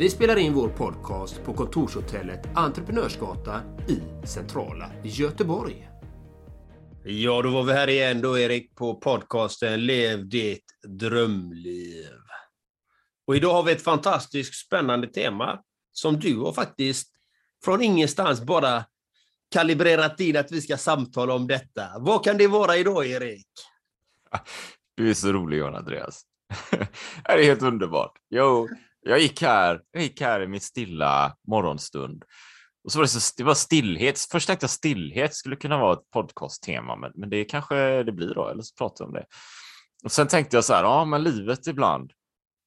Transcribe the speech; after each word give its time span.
Vi 0.00 0.10
spelar 0.10 0.36
in 0.36 0.54
vår 0.54 0.68
podcast 0.68 1.44
på 1.44 1.54
kontorshotellet 1.54 2.40
Entreprenörsgatan 2.54 3.60
i 3.88 4.26
centrala 4.26 4.90
Göteborg. 5.04 5.88
Ja, 7.04 7.42
då 7.42 7.50
var 7.50 7.62
vi 7.62 7.72
här 7.72 7.88
igen 7.88 8.20
då 8.20 8.38
Erik 8.38 8.74
på 8.74 8.94
podcasten 8.94 9.86
Lev 9.86 10.28
ditt 10.28 10.64
drömliv. 10.82 12.06
Och 13.26 13.36
idag 13.36 13.52
har 13.52 13.62
vi 13.62 13.72
ett 13.72 13.82
fantastiskt 13.82 14.66
spännande 14.66 15.06
tema 15.06 15.60
som 15.92 16.18
du 16.18 16.38
har 16.38 16.52
faktiskt 16.52 17.12
från 17.64 17.82
ingenstans 17.82 18.42
bara 18.42 18.84
kalibrerat 19.50 20.20
in 20.20 20.36
att 20.36 20.52
vi 20.52 20.60
ska 20.60 20.76
samtala 20.76 21.34
om 21.34 21.46
detta. 21.46 21.88
Vad 21.98 22.24
kan 22.24 22.38
det 22.38 22.46
vara 22.46 22.76
idag, 22.76 23.06
Erik? 23.06 23.48
Du 24.94 25.10
är 25.10 25.14
så 25.14 25.32
rolig, 25.32 25.58
John 25.58 25.74
Andreas. 25.74 26.22
det 27.24 27.32
är 27.32 27.42
helt 27.42 27.62
underbart. 27.62 28.12
Jo, 28.30 28.68
jag 29.02 29.18
gick 29.18 29.42
här, 29.42 29.80
jag 29.90 30.02
gick 30.02 30.20
här 30.20 30.40
i 30.40 30.46
min 30.46 30.60
stilla 30.60 31.36
morgonstund 31.48 32.24
och 32.84 32.92
så 32.92 32.98
var 32.98 33.04
det, 33.04 33.08
så, 33.08 33.34
det 33.36 33.44
var 33.44 33.54
stillhet. 33.54 34.26
Först 34.30 34.46
tänkte 34.46 34.64
jag 34.64 34.70
stillhet 34.70 35.34
skulle 35.34 35.56
kunna 35.56 35.78
vara 35.78 35.92
ett 35.92 36.10
podcasttema, 36.10 36.96
men, 36.96 37.12
men 37.14 37.30
det 37.30 37.44
kanske 37.44 38.02
det 38.02 38.12
blir 38.12 38.34
då, 38.34 38.48
eller 38.48 38.62
så 38.62 38.74
pratar 38.74 39.04
vi 39.04 39.08
om 39.08 39.14
det. 39.14 39.26
Och 40.04 40.12
sen 40.12 40.28
tänkte 40.28 40.56
jag 40.56 40.64
så 40.64 40.74
här, 40.74 40.82
ja, 40.82 41.04
men 41.04 41.22
livet 41.22 41.66
ibland, 41.66 42.12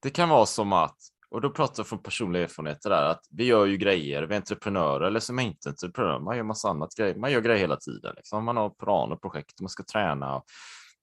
det 0.01 0.09
kan 0.09 0.29
vara 0.29 0.45
som 0.45 0.73
att, 0.73 0.97
och 1.29 1.41
då 1.41 1.49
pratar 1.49 1.79
jag 1.79 1.87
från 1.87 2.03
personliga 2.03 2.43
erfarenheter 2.43 2.89
där, 2.89 3.03
att 3.03 3.21
vi 3.29 3.45
gör 3.45 3.65
ju 3.65 3.77
grejer, 3.77 4.23
vi 4.23 4.33
är 4.33 4.37
entreprenörer 4.37 5.07
eller 5.07 5.19
som 5.19 5.39
är 5.39 5.43
inte 5.43 5.69
entreprenörer, 5.69 6.19
man 6.19 6.37
gör 6.37 6.43
massa 6.43 6.69
annat 6.69 6.95
grejer, 6.95 7.15
man 7.15 7.31
gör 7.31 7.41
grejer 7.41 7.59
hela 7.59 7.77
tiden, 7.77 8.13
liksom. 8.15 8.45
man 8.45 8.57
har 8.57 8.69
planer, 8.69 9.15
projekt, 9.15 9.61
man 9.61 9.69
ska 9.69 9.83
träna. 9.83 10.41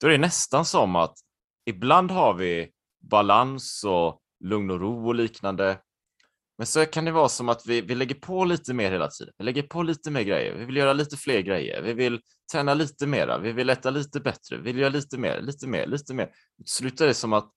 Då 0.00 0.06
är 0.06 0.10
det 0.10 0.18
nästan 0.18 0.64
som 0.64 0.96
att 0.96 1.14
ibland 1.66 2.10
har 2.10 2.34
vi 2.34 2.70
balans 3.10 3.84
och 3.84 4.20
lugn 4.40 4.70
och 4.70 4.80
ro 4.80 5.06
och 5.06 5.14
liknande. 5.14 5.78
Men 6.58 6.66
så 6.66 6.86
kan 6.86 7.04
det 7.04 7.12
vara 7.12 7.28
som 7.28 7.48
att 7.48 7.66
vi, 7.66 7.80
vi 7.80 7.94
lägger 7.94 8.14
på 8.14 8.44
lite 8.44 8.74
mer 8.74 8.90
hela 8.90 9.08
tiden. 9.08 9.34
Vi 9.38 9.44
lägger 9.44 9.62
på 9.62 9.82
lite 9.82 10.10
mer 10.10 10.22
grejer. 10.22 10.54
Vi 10.54 10.64
vill 10.64 10.76
göra 10.76 10.92
lite 10.92 11.16
fler 11.16 11.40
grejer. 11.40 11.82
Vi 11.82 11.92
vill 11.92 12.20
träna 12.52 12.74
lite 12.74 13.06
mera. 13.06 13.38
Vi 13.38 13.52
vill 13.52 13.70
äta 13.70 13.90
lite 13.90 14.20
bättre. 14.20 14.56
Vi 14.56 14.62
vill 14.62 14.78
göra 14.78 14.88
lite 14.88 15.18
mer, 15.18 15.40
lite 15.40 15.66
mer, 15.66 15.86
lite 15.86 16.14
mer. 16.14 16.26
Till 16.56 16.72
slut 16.72 17.00
är 17.00 17.06
det 17.06 17.14
som 17.14 17.32
att 17.32 17.52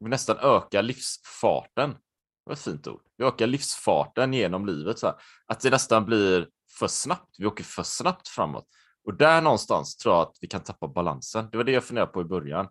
vi 0.00 0.08
nästan 0.08 0.36
ökar 0.38 0.82
livsfarten. 0.82 1.90
Det 1.90 1.96
var 2.44 2.52
ett 2.52 2.60
fint 2.60 2.86
ord. 2.86 3.00
Vi 3.16 3.24
ökar 3.24 3.46
livsfarten 3.46 4.34
genom 4.34 4.66
livet. 4.66 4.98
Så 4.98 5.06
här. 5.06 5.16
Att 5.46 5.60
det 5.60 5.70
nästan 5.70 6.04
blir 6.04 6.48
för 6.78 6.88
snabbt. 6.88 7.34
Vi 7.38 7.46
åker 7.46 7.64
för 7.64 7.82
snabbt 7.82 8.28
framåt. 8.28 8.66
Och 9.04 9.14
där 9.14 9.42
någonstans 9.42 9.96
tror 9.96 10.14
jag 10.14 10.22
att 10.22 10.36
vi 10.40 10.48
kan 10.48 10.60
tappa 10.60 10.88
balansen. 10.88 11.48
Det 11.50 11.56
var 11.56 11.64
det 11.64 11.72
jag 11.72 11.84
funderade 11.84 12.12
på 12.12 12.20
i 12.20 12.24
början. 12.24 12.68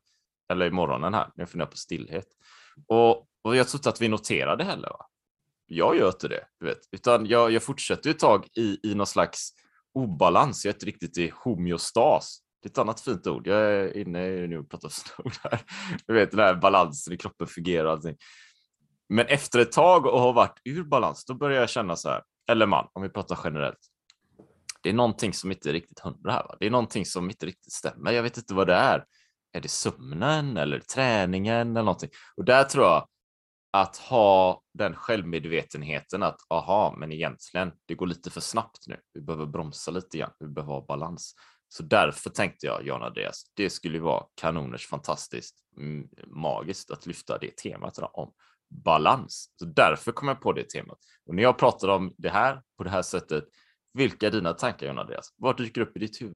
Eller 0.51 0.65
i 0.65 0.71
morgonen 0.71 1.13
här, 1.13 1.31
när 1.35 1.41
jag 1.41 1.49
funderade 1.49 1.71
på 1.71 1.77
stillhet. 1.77 2.27
Och, 2.87 3.27
och 3.41 3.55
jag 3.55 3.67
tror 3.67 3.79
inte 3.79 3.89
att 3.89 4.01
vi 4.01 4.07
noterade 4.07 4.63
heller. 4.63 4.89
Va? 4.89 5.05
Jag 5.65 5.97
gör 5.97 6.07
inte 6.07 6.27
det, 6.27 6.45
du 6.59 6.65
vet. 6.65 6.79
utan 6.91 7.25
jag, 7.25 7.51
jag 7.51 7.63
fortsätter 7.63 8.09
ett 8.09 8.19
tag 8.19 8.47
i, 8.57 8.79
i 8.83 8.95
någon 8.95 9.07
slags 9.07 9.49
obalans. 9.93 10.65
Jag 10.65 10.71
är 10.71 10.75
inte 10.75 10.85
riktigt 10.85 11.17
i 11.17 11.33
homeostas. 11.35 12.39
Det 12.61 12.67
är 12.67 12.71
ett 12.71 12.77
annat 12.77 13.01
fint 13.01 13.27
ord. 13.27 13.47
Jag 13.47 13.59
är 13.59 13.97
inne 13.97 14.47
nu 14.47 14.57
och 14.57 14.69
pratar 14.69 14.91
ord 15.17 15.33
här. 15.43 15.61
Du 16.07 16.13
vet 16.13 16.31
den 16.31 16.39
här 16.39 16.55
balansen 16.55 17.13
i 17.13 17.17
kroppen 17.17 17.47
fungerar 17.47 17.85
och 17.85 17.91
allting. 17.91 18.15
Men 19.09 19.25
efter 19.25 19.59
ett 19.59 19.71
tag 19.71 20.05
och 20.05 20.19
har 20.19 20.33
varit 20.33 20.61
ur 20.65 20.83
balans, 20.83 21.25
då 21.25 21.33
börjar 21.33 21.59
jag 21.59 21.69
känna 21.69 21.95
så 21.95 22.09
här, 22.09 22.23
eller 22.49 22.65
man, 22.65 22.87
om 22.93 23.01
vi 23.01 23.09
pratar 23.09 23.39
generellt. 23.43 23.79
Det 24.81 24.89
är 24.89 24.93
någonting 24.93 25.33
som 25.33 25.51
inte 25.51 25.69
är 25.69 25.73
riktigt 25.73 25.99
hundra 25.99 26.31
här. 26.31 26.43
Va? 26.43 26.55
Det 26.59 26.65
är 26.65 26.71
någonting 26.71 27.05
som 27.05 27.29
inte 27.29 27.45
riktigt 27.45 27.73
stämmer. 27.73 28.11
Jag 28.11 28.23
vet 28.23 28.37
inte 28.37 28.53
vad 28.53 28.67
det 28.67 28.73
är. 28.73 29.05
Är 29.51 29.61
det 29.61 29.69
sömnen 29.69 30.57
eller 30.57 30.79
träningen 30.79 31.71
eller 31.71 31.83
någonting? 31.83 32.09
Och 32.35 32.45
där 32.45 32.63
tror 32.63 32.85
jag 32.85 33.07
att 33.71 33.97
ha 33.97 34.61
den 34.73 34.95
självmedvetenheten 34.95 36.23
att 36.23 36.39
aha, 36.49 36.95
men 36.97 37.11
egentligen, 37.11 37.71
det 37.85 37.95
går 37.95 38.07
lite 38.07 38.29
för 38.29 38.41
snabbt 38.41 38.87
nu. 38.87 38.99
Vi 39.13 39.21
behöver 39.21 39.45
bromsa 39.45 39.91
lite 39.91 40.17
grann. 40.17 40.31
Vi 40.39 40.47
behöver 40.47 40.73
ha 40.73 40.85
balans. 40.85 41.33
Så 41.69 41.83
därför 41.83 42.29
tänkte 42.29 42.65
jag, 42.65 42.87
Jan 42.87 43.03
Andreas, 43.03 43.43
det 43.53 43.69
skulle 43.69 43.99
vara 43.99 44.23
kanoners 44.35 44.87
fantastiskt 44.87 45.55
mm, 45.77 46.07
magiskt 46.27 46.91
att 46.91 47.05
lyfta 47.05 47.37
det 47.37 47.57
temat 47.57 47.99
om 48.13 48.33
balans. 48.69 49.53
Så 49.59 49.65
därför 49.65 50.11
kom 50.11 50.27
jag 50.27 50.41
på 50.41 50.53
det 50.53 50.69
temat. 50.69 50.97
Och 51.25 51.35
när 51.35 51.43
jag 51.43 51.57
pratar 51.57 51.87
om 51.87 52.13
det 52.17 52.29
här 52.29 52.61
på 52.77 52.83
det 52.83 52.89
här 52.89 53.01
sättet, 53.01 53.43
vilka 53.93 54.27
är 54.27 54.31
dina 54.31 54.53
tankar, 54.53 54.87
Jan 54.87 54.99
Andreas? 54.99 55.33
Vad 55.37 55.57
dyker 55.57 55.81
upp 55.81 55.97
i 55.97 55.99
ditt 55.99 56.21
huvud? 56.21 56.35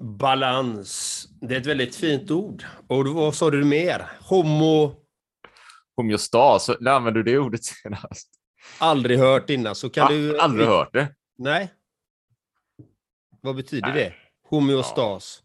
Balans. 0.00 1.24
Det 1.40 1.54
är 1.54 1.60
ett 1.60 1.66
väldigt 1.66 1.96
fint 1.96 2.30
ord. 2.30 2.64
Och 2.86 3.06
vad 3.06 3.34
sa 3.34 3.50
du 3.50 3.64
mer? 3.64 4.10
Homo... 4.20 4.96
Homeostas, 5.96 6.70
när 6.80 6.92
använder 6.92 7.22
du 7.22 7.32
det 7.32 7.38
ordet 7.38 7.64
senast? 7.64 8.28
Aldrig 8.78 9.18
hört 9.18 9.50
innan. 9.50 9.74
Så 9.74 9.90
kan 9.90 10.06
ah, 10.06 10.08
du... 10.08 10.40
Aldrig 10.40 10.68
hört 10.68 10.92
det. 10.92 11.14
Nej. 11.38 11.72
Vad 13.40 13.56
betyder 13.56 13.88
Nej. 13.88 14.04
det? 14.04 14.14
Homeostas. 14.48 15.42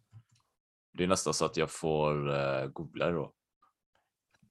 Det 0.94 1.04
är 1.04 1.07
nästan 1.07 1.33
så 1.33 1.45
att 1.45 1.57
jag 1.57 1.71
får 1.71 2.30
uh, 2.30 2.68
googla 2.68 3.06
det 3.06 3.12
då. 3.12 3.33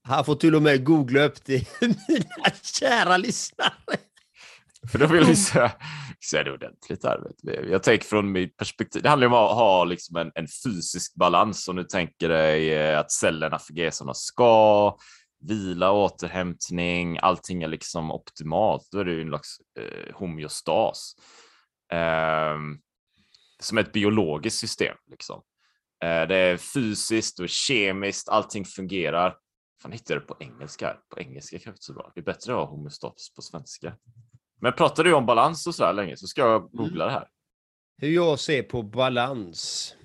Han 0.03 0.25
får 0.25 0.35
till 0.35 0.55
och 0.55 0.63
med 0.63 0.85
googla 0.85 1.23
upp 1.23 1.45
det, 1.45 1.81
mina 1.81 2.51
kära 2.63 3.17
lyssnare. 3.17 3.73
För 4.89 4.99
då 4.99 5.07
vill 5.07 5.25
vi 5.25 5.37
säga, 5.37 5.73
säga 6.31 6.45
det 6.45 6.53
ordentligt 6.53 7.05
här. 7.05 7.21
Jag 7.71 7.83
tänker 7.83 8.07
från 8.07 8.33
mitt 8.33 8.57
perspektiv, 8.57 9.03
det 9.03 9.09
handlar 9.09 9.27
om 9.27 9.35
att 9.35 9.55
ha 9.55 9.85
liksom 9.85 10.17
en, 10.17 10.33
en 10.35 10.47
fysisk 10.65 11.15
balans. 11.15 11.69
Om 11.69 11.77
du 11.77 11.85
tänker 11.85 12.29
dig 12.29 12.75
eh, 12.75 12.99
att 12.99 13.13
cellerna 13.13 13.59
fungerar 13.59 13.91
som 13.91 14.07
de 14.07 14.15
ska, 14.15 14.97
vila, 15.41 15.93
återhämtning, 15.93 17.19
allting 17.23 17.63
är 17.63 17.69
liksom 17.69 18.11
optimalt. 18.11 18.89
Då 18.93 18.99
är 18.99 19.05
det 19.05 19.13
ju 19.13 19.23
en 19.23 19.29
slags 19.29 19.57
eh, 19.79 20.15
homeostas. 20.15 21.15
Eh, 21.93 22.57
som 23.61 23.79
ett 23.79 23.93
biologiskt 23.93 24.59
system. 24.59 24.97
Liksom. 25.11 25.43
Eh, 26.05 26.29
det 26.29 26.37
är 26.37 26.57
fysiskt 26.57 27.41
och 27.41 27.49
kemiskt, 27.49 28.29
allting 28.29 28.65
fungerar. 28.65 29.37
Fan 29.83 29.93
hittar 29.93 30.15
det 30.15 30.21
på 30.21 30.37
engelska? 30.41 30.97
På 31.09 31.21
engelska 31.21 31.57
kanske 31.57 31.71
inte 31.71 31.85
så 31.85 31.93
bra. 31.93 32.13
Det 32.15 32.21
är 32.21 32.25
bättre 32.25 32.53
att 32.53 32.59
ha 32.59 32.67
homeostas 32.67 33.35
på 33.37 33.43
svenska. 33.43 33.97
Men 34.61 34.73
pratar 34.73 35.05
du 35.05 35.15
om 35.15 35.27
balans 35.27 35.67
och 35.67 35.75
så 35.75 35.85
här 35.85 35.93
länge 35.93 36.17
så 36.17 36.27
ska 36.27 36.41
jag 36.41 36.61
Mm. 36.63 36.71
googla 36.73 37.05
det 37.05 37.11
här. 37.11 37.29
Hur 37.97 38.09
jag 38.09 38.41
ser 38.41 38.63
på 38.63 38.83
balans. 38.83 39.97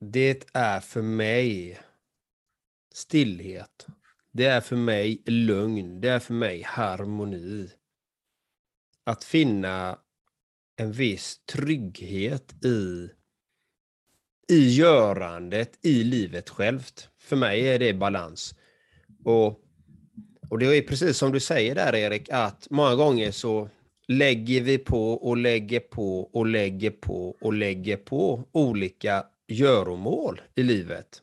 Det 0.00 0.44
är 0.54 0.80
för 0.80 1.02
mig 1.02 1.80
stillhet. 2.94 3.86
Det 4.32 4.44
är 4.44 4.60
för 4.60 4.76
mig 4.76 5.22
lugn. 5.26 6.00
Det 6.00 6.08
är 6.08 6.18
för 6.18 6.34
mig 6.34 6.62
harmoni. 6.62 7.70
Att 9.04 9.24
finna 9.24 9.98
en 10.76 10.92
viss 10.92 11.38
trygghet 11.44 12.64
i, 12.64 13.10
i 14.48 14.74
görandet, 14.76 15.78
i 15.86 16.04
livet 16.04 16.48
självt. 16.50 17.10
För 17.18 17.36
mig 17.36 17.68
är 17.68 17.78
det 17.78 17.94
balans. 17.94 18.54
Och 19.24 19.64
och 20.50 20.58
det 20.58 20.76
är 20.76 20.82
precis 20.82 21.16
som 21.18 21.32
du 21.32 21.40
säger 21.40 21.74
där 21.74 21.94
Erik, 21.94 22.28
att 22.30 22.66
många 22.70 22.94
gånger 22.94 23.30
så 23.30 23.68
lägger 24.08 24.60
vi 24.60 24.78
på 24.78 25.12
och 25.12 25.36
lägger 25.36 25.80
på 25.80 26.20
och 26.20 26.46
lägger 26.46 26.90
på 26.90 27.36
och 27.40 27.52
lägger 27.52 27.96
på 27.96 28.44
olika 28.52 29.24
göromål 29.48 30.40
i 30.54 30.62
livet. 30.62 31.22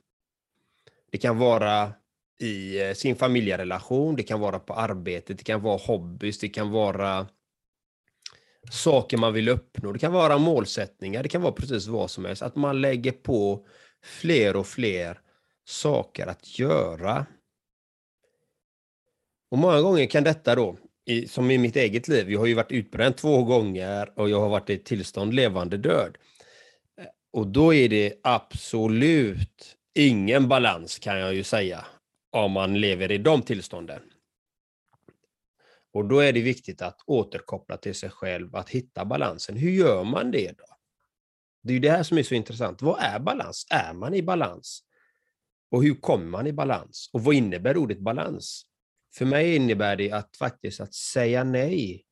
Det 1.12 1.18
kan 1.18 1.38
vara 1.38 1.94
i 2.40 2.82
eh, 2.82 2.94
sin 2.94 3.16
familjerelation, 3.16 4.16
det 4.16 4.24
kan 4.24 4.40
vara 4.40 4.60
på 4.60 4.74
arbetet, 4.74 5.38
det 5.38 5.44
kan 5.44 5.62
vara 5.62 5.78
hobbys, 5.78 6.40
det 6.40 6.50
kan 6.50 6.72
vara 6.72 7.28
saker 8.72 9.18
man 9.18 9.34
vill 9.34 9.50
uppnå, 9.50 9.92
det 9.92 10.00
kan 10.00 10.14
vara 10.14 10.38
målsättningar, 10.38 11.24
det 11.24 11.30
kan 11.30 11.42
vara 11.42 11.52
precis 11.52 11.88
vad 11.88 12.12
som 12.12 12.26
helst. 12.26 12.42
Att 12.42 12.56
man 12.56 12.82
lägger 12.82 13.12
på 13.12 13.66
fler 14.04 14.56
och 14.56 14.68
fler 14.68 15.20
saker 15.66 16.28
att 16.28 16.60
göra. 16.60 17.26
Och 19.56 19.60
många 19.60 19.82
gånger 19.82 20.06
kan 20.06 20.24
detta 20.24 20.56
då, 20.56 20.78
i, 21.06 21.28
som 21.28 21.52
i 21.52 21.58
mitt 21.58 21.76
eget 21.76 22.08
liv, 22.08 22.32
jag 22.32 22.40
har 22.40 22.46
ju 22.46 22.54
varit 22.54 22.72
utbränd 22.72 23.18
två 23.18 23.44
gånger 23.44 24.20
och 24.20 24.30
jag 24.30 24.40
har 24.40 24.50
varit 24.50 24.70
i 24.70 24.74
ett 24.74 24.86
tillstånd 24.86 25.34
levande 25.34 25.78
död. 25.78 26.18
Eh, 27.02 27.06
och 27.34 27.48
då 27.48 27.74
är 27.74 27.90
det 27.90 28.14
absolut 28.24 29.78
ingen 29.94 30.48
balans 30.48 31.00
kan 31.00 31.20
jag 31.20 31.34
ju 31.34 31.44
säga, 31.44 31.86
om 32.32 32.52
man 32.52 32.82
lever 32.82 33.12
i 33.12 33.18
de 33.18 33.42
tillstånden. 33.42 34.02
Och 35.94 36.06
då 36.06 36.20
är 36.20 36.34
det 36.34 36.42
viktigt 36.42 36.82
att 36.82 37.00
återkoppla 37.06 37.78
till 37.78 37.96
sig 37.96 38.10
själv, 38.10 38.56
att 38.56 38.70
hitta 38.70 39.06
balansen. 39.06 39.58
Hur 39.58 39.72
gör 39.72 40.04
man 40.04 40.32
det 40.32 40.58
då? 40.58 40.66
Det 41.64 41.70
är 41.70 41.74
ju 41.74 41.80
det 41.80 41.92
här 41.92 42.04
som 42.04 42.18
är 42.18 42.24
så 42.24 42.36
intressant. 42.36 42.82
Vad 42.82 43.00
är 43.00 43.20
balans? 43.20 43.68
Är 43.70 43.94
man 43.94 44.14
i 44.14 44.22
balans? 44.22 44.84
Och 45.72 45.84
hur 45.84 45.96
kommer 45.96 46.26
man 46.26 46.48
i 46.48 46.54
balans? 46.54 47.10
Och 47.14 47.24
vad 47.24 47.36
innebär 47.36 47.78
ordet 47.78 48.00
balans? 48.00 48.66
För 49.18 49.26
mig 49.26 49.56
innebär 49.56 49.96
det 49.96 50.12
att 50.12 50.38
faktiskt 50.38 50.80
att 50.80 50.94
säga 50.94 51.44
nej 51.44 52.06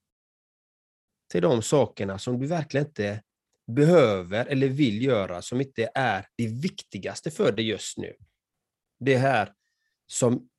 till 1.32 1.42
de 1.42 1.62
sakerna 1.62 2.20
som 2.20 2.40
du 2.40 2.48
verkligen 2.48 2.88
inte 2.88 3.24
behöver 3.68 4.46
eller 4.46 4.68
vill 4.68 5.02
göra, 5.02 5.42
som 5.42 5.62
inte 5.62 5.90
är 5.96 6.28
det 6.38 6.48
viktigaste 6.48 7.32
för 7.32 7.52
dig 7.52 7.68
just 7.68 7.98
nu. 7.98 8.14
Det 9.00 9.18
här 9.18 9.54
som 10.08 10.50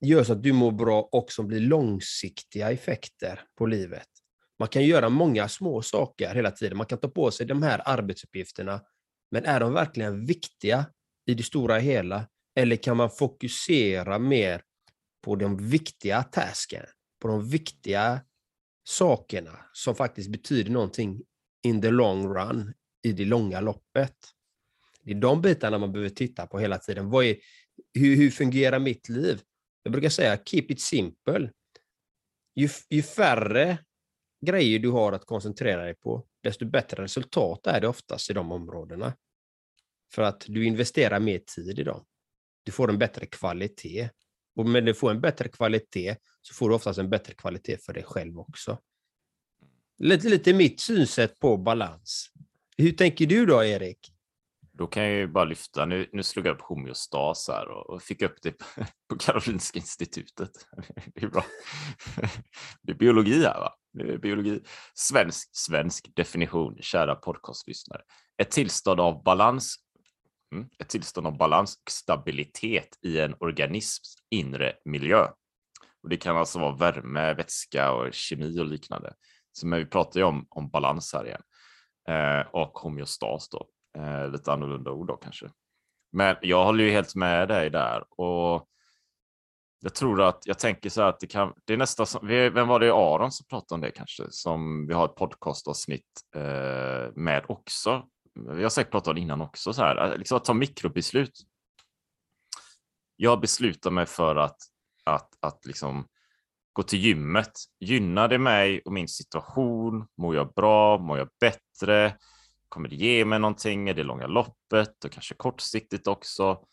gör 0.00 0.24
så 0.24 0.32
att 0.32 0.42
du 0.42 0.52
mår 0.52 0.72
bra 0.72 1.08
och 1.12 1.32
som 1.32 1.46
blir 1.46 1.60
långsiktiga 1.60 2.70
effekter 2.70 3.40
på 3.58 3.66
livet. 3.66 4.08
Man 4.58 4.68
kan 4.68 4.84
göra 4.84 5.08
många 5.08 5.48
små 5.48 5.82
saker 5.82 6.34
hela 6.34 6.50
tiden. 6.50 6.76
Man 6.76 6.86
kan 6.86 6.98
ta 6.98 7.08
på 7.08 7.30
sig 7.30 7.46
de 7.46 7.62
här 7.62 7.82
arbetsuppgifterna, 7.84 8.80
men 9.30 9.44
är 9.44 9.60
de 9.60 9.72
verkligen 9.72 10.26
viktiga 10.26 10.86
i 11.26 11.34
det 11.34 11.42
stora 11.42 11.78
hela? 11.78 12.28
Eller 12.54 12.76
kan 12.76 12.96
man 12.96 13.10
fokusera 13.10 14.18
mer 14.18 14.62
på 15.22 15.36
de 15.36 15.68
viktiga 15.68 16.22
tasken, 16.22 16.86
på 17.20 17.28
de 17.28 17.48
viktiga 17.48 18.20
sakerna 18.84 19.60
som 19.72 19.94
faktiskt 19.94 20.30
betyder 20.30 20.70
någonting 20.70 21.22
in 21.62 21.82
the 21.82 21.90
long 21.90 22.34
run, 22.34 22.74
i 23.02 23.12
det 23.12 23.24
långa 23.24 23.60
loppet. 23.60 24.16
Det 25.02 25.10
är 25.10 25.14
de 25.14 25.42
bitarna 25.42 25.78
man 25.78 25.92
behöver 25.92 26.10
titta 26.10 26.46
på 26.46 26.58
hela 26.58 26.78
tiden. 26.78 27.10
Vad 27.10 27.24
är, 27.24 27.36
hur, 27.94 28.16
hur 28.16 28.30
fungerar 28.30 28.78
mitt 28.78 29.08
liv? 29.08 29.40
Jag 29.82 29.92
brukar 29.92 30.08
säga 30.08 30.38
keep 30.44 30.66
it 30.68 30.80
simple. 30.80 31.50
Ju, 32.54 32.68
ju 32.90 33.02
färre 33.02 33.78
grejer 34.46 34.78
du 34.78 34.90
har 34.90 35.12
att 35.12 35.24
koncentrera 35.24 35.82
dig 35.82 35.94
på, 35.94 36.26
desto 36.42 36.66
bättre 36.66 37.02
resultat 37.02 37.66
är 37.66 37.80
det 37.80 37.88
oftast 37.88 38.30
i 38.30 38.32
de 38.32 38.52
områdena. 38.52 39.16
För 40.14 40.22
att 40.22 40.44
du 40.46 40.66
investerar 40.66 41.20
mer 41.20 41.38
tid 41.38 41.78
i 41.78 41.82
dem. 41.82 42.04
Du 42.62 42.72
får 42.72 42.90
en 42.90 42.98
bättre 42.98 43.26
kvalitet. 43.26 44.08
Och 44.56 44.66
när 44.66 44.80
du 44.80 44.94
får 44.94 45.10
en 45.10 45.20
bättre 45.20 45.48
kvalitet 45.48 46.16
så 46.42 46.54
får 46.54 46.68
du 46.68 46.74
oftast 46.74 46.98
en 46.98 47.10
bättre 47.10 47.34
kvalitet 47.34 47.78
för 47.78 47.92
dig 47.92 48.02
själv 48.02 48.38
också. 48.38 48.78
Lite, 49.98 50.28
lite 50.28 50.52
mitt 50.52 50.80
synsätt 50.80 51.38
på 51.38 51.56
balans. 51.56 52.30
Hur 52.76 52.92
tänker 52.92 53.26
du 53.26 53.46
då, 53.46 53.64
Erik? 53.64 54.12
Då 54.74 54.86
kan 54.86 55.02
jag 55.02 55.12
ju 55.12 55.26
bara 55.26 55.44
lyfta, 55.44 55.84
nu, 55.84 56.08
nu 56.12 56.22
slog 56.22 56.46
jag 56.46 56.54
upp 56.54 56.62
homeostas 56.62 57.48
här 57.48 57.68
och, 57.68 57.90
och 57.90 58.02
fick 58.02 58.22
upp 58.22 58.42
det 58.42 58.52
på, 58.52 58.64
på 59.08 59.16
Karolinska 59.18 59.78
institutet. 59.78 60.50
Det 61.14 61.22
är 61.22 61.28
bra. 61.28 61.44
Det 62.82 62.92
är 62.92 62.96
biologi 62.96 63.44
här 63.44 63.60
va? 63.60 63.74
Det 63.92 64.12
är 64.12 64.18
biologi. 64.18 64.60
Svensk, 64.94 65.48
svensk 65.52 66.16
definition, 66.16 66.76
kära 66.80 67.14
podcastlyssnare. 67.14 68.02
Ett 68.38 68.50
tillstånd 68.50 69.00
av 69.00 69.22
balans 69.22 69.76
Mm. 70.52 70.68
Ett 70.78 70.88
tillstånd 70.88 71.26
av 71.26 71.36
balans 71.36 71.76
och 71.76 71.90
stabilitet 71.90 72.98
i 73.02 73.20
en 73.20 73.34
organisms 73.40 74.14
inre 74.30 74.72
miljö. 74.84 75.26
Och 76.02 76.08
det 76.08 76.16
kan 76.16 76.36
alltså 76.36 76.58
vara 76.58 76.76
värme, 76.76 77.34
vätska 77.34 77.92
och 77.92 78.14
kemi 78.14 78.60
och 78.60 78.66
liknande. 78.66 79.14
Så 79.52 79.66
men 79.66 79.78
vi 79.78 79.86
pratar 79.86 80.20
ju 80.20 80.26
om, 80.26 80.46
om 80.48 80.70
balans 80.70 81.12
här 81.12 81.26
igen. 81.26 81.42
Eh, 82.08 82.46
och 82.46 82.78
homeostas 82.78 83.48
då. 83.48 83.68
Eh, 83.98 84.30
lite 84.30 84.52
annorlunda 84.52 84.90
ord 84.90 85.06
då 85.06 85.16
kanske. 85.16 85.50
Men 86.12 86.36
jag 86.42 86.64
håller 86.64 86.84
ju 86.84 86.90
helt 86.90 87.14
med 87.14 87.48
dig 87.48 87.70
där. 87.70 88.04
Och 88.20 88.68
jag 89.80 89.94
tror 89.94 90.22
att, 90.22 90.42
jag 90.46 90.58
tänker 90.58 90.90
så 90.90 91.02
här 91.02 91.08
att 91.08 91.20
det 91.20 91.26
kan, 91.26 91.54
det 91.64 91.72
är 91.72 91.76
nästan 91.76 92.06
som, 92.06 92.26
vem 92.26 92.68
var 92.68 92.80
det 92.80 92.92
Aron 92.92 93.32
som 93.32 93.46
pratade 93.46 93.74
om 93.74 93.80
det 93.80 93.90
kanske? 93.90 94.24
Som 94.30 94.86
vi 94.86 94.94
har 94.94 95.04
ett 95.04 95.14
podcastavsnitt 95.14 96.10
eh, 96.36 97.12
med 97.14 97.44
också 97.48 98.06
vi 98.34 98.62
har 98.62 98.70
säkert 98.70 98.92
pratat 98.92 99.08
om 99.08 99.14
det 99.14 99.20
innan 99.20 99.40
också, 99.40 99.72
så 99.72 99.82
här, 99.82 100.18
liksom 100.18 100.36
att 100.36 100.44
ta 100.44 100.54
mikrobeslut. 100.54 101.40
Jag 103.16 103.40
beslutar 103.40 103.90
mig 103.90 104.06
för 104.06 104.36
att, 104.36 104.56
att, 105.04 105.28
att 105.40 105.66
liksom 105.66 106.08
gå 106.72 106.82
till 106.82 106.98
gymmet. 106.98 107.52
Gynnar 107.80 108.28
det 108.28 108.38
mig 108.38 108.82
och 108.84 108.92
min 108.92 109.08
situation? 109.08 110.06
Mår 110.16 110.34
jag 110.34 110.54
bra? 110.54 110.98
Mår 110.98 111.18
jag 111.18 111.28
bättre? 111.40 112.16
Kommer 112.68 112.88
det 112.88 112.96
ge 112.96 113.24
mig 113.24 113.38
någonting 113.38 113.88
i 113.88 113.92
det 113.92 114.02
långa 114.02 114.26
loppet 114.26 115.04
och 115.04 115.12
kanske 115.12 115.34
kortsiktigt 115.34 116.06
också? 116.06 116.64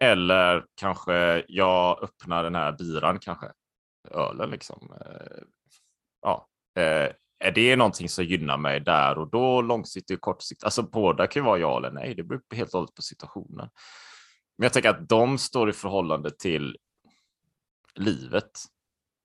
Eller 0.00 0.64
kanske 0.74 1.44
jag 1.48 2.02
öppnar 2.02 2.44
den 2.44 2.54
här 2.54 2.72
biran, 2.72 3.18
kanske 3.18 3.52
ölen 4.10 4.50
liksom. 4.50 4.92
Eh, 5.00 5.42
ja, 6.22 6.48
eh, 6.82 7.12
är 7.40 7.52
det 7.52 7.76
någonting 7.76 8.08
som 8.08 8.24
gynnar 8.24 8.56
mig 8.56 8.80
där 8.80 9.18
och 9.18 9.30
då 9.30 9.62
långsiktigt 9.62 10.16
och 10.16 10.20
kortsiktigt? 10.20 10.64
Alltså 10.64 10.82
båda 10.82 11.26
kan 11.26 11.42
ju 11.42 11.44
vara 11.46 11.58
ja 11.58 11.78
eller 11.78 11.90
nej. 11.90 12.14
Det 12.14 12.22
beror 12.22 12.42
helt 12.54 12.74
och 12.74 12.80
hållet 12.80 12.94
på 12.94 13.02
situationen. 13.02 13.68
Men 14.58 14.64
jag 14.64 14.72
tänker 14.72 14.90
att 14.90 15.08
de 15.08 15.38
står 15.38 15.70
i 15.70 15.72
förhållande 15.72 16.30
till 16.30 16.76
livet 17.94 18.50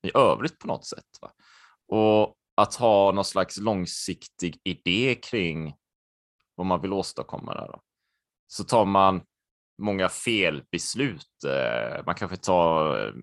i 0.03 0.17
övrigt 0.17 0.59
på 0.59 0.67
något 0.67 0.85
sätt. 0.85 1.05
Va? 1.21 1.31
Och 1.87 2.35
att 2.55 2.75
ha 2.75 3.11
någon 3.11 3.25
slags 3.25 3.57
långsiktig 3.57 4.59
idé 4.63 5.15
kring 5.15 5.75
vad 6.55 6.67
man 6.67 6.81
vill 6.81 6.93
åstadkomma 6.93 7.53
där. 7.53 7.67
Då. 7.67 7.81
Så 8.47 8.63
tar 8.63 8.85
man 8.85 9.21
många 9.77 10.09
felbeslut. 10.09 11.43
Eh, 11.47 12.05
man 12.05 12.15
kanske 12.15 12.37
tar 12.37 13.05
eh, 13.07 13.13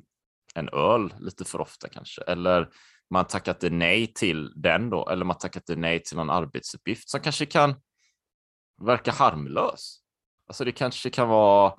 en 0.54 0.68
öl 0.68 1.14
lite 1.18 1.44
för 1.44 1.60
ofta 1.60 1.88
kanske, 1.88 2.22
eller 2.22 2.68
man 3.12 3.24
tackade 3.24 3.70
nej 3.70 4.06
till 4.06 4.52
den 4.56 4.90
då, 4.90 5.08
eller 5.08 5.24
man 5.24 5.38
tackade 5.38 5.76
nej 5.76 6.02
till 6.02 6.16
någon 6.16 6.30
arbetsuppgift 6.30 7.10
som 7.10 7.20
kanske 7.20 7.46
kan 7.46 7.74
verka 8.82 9.10
harmlös. 9.10 9.98
Alltså 10.48 10.64
det 10.64 10.72
kanske 10.72 11.10
kan 11.10 11.28
vara 11.28 11.74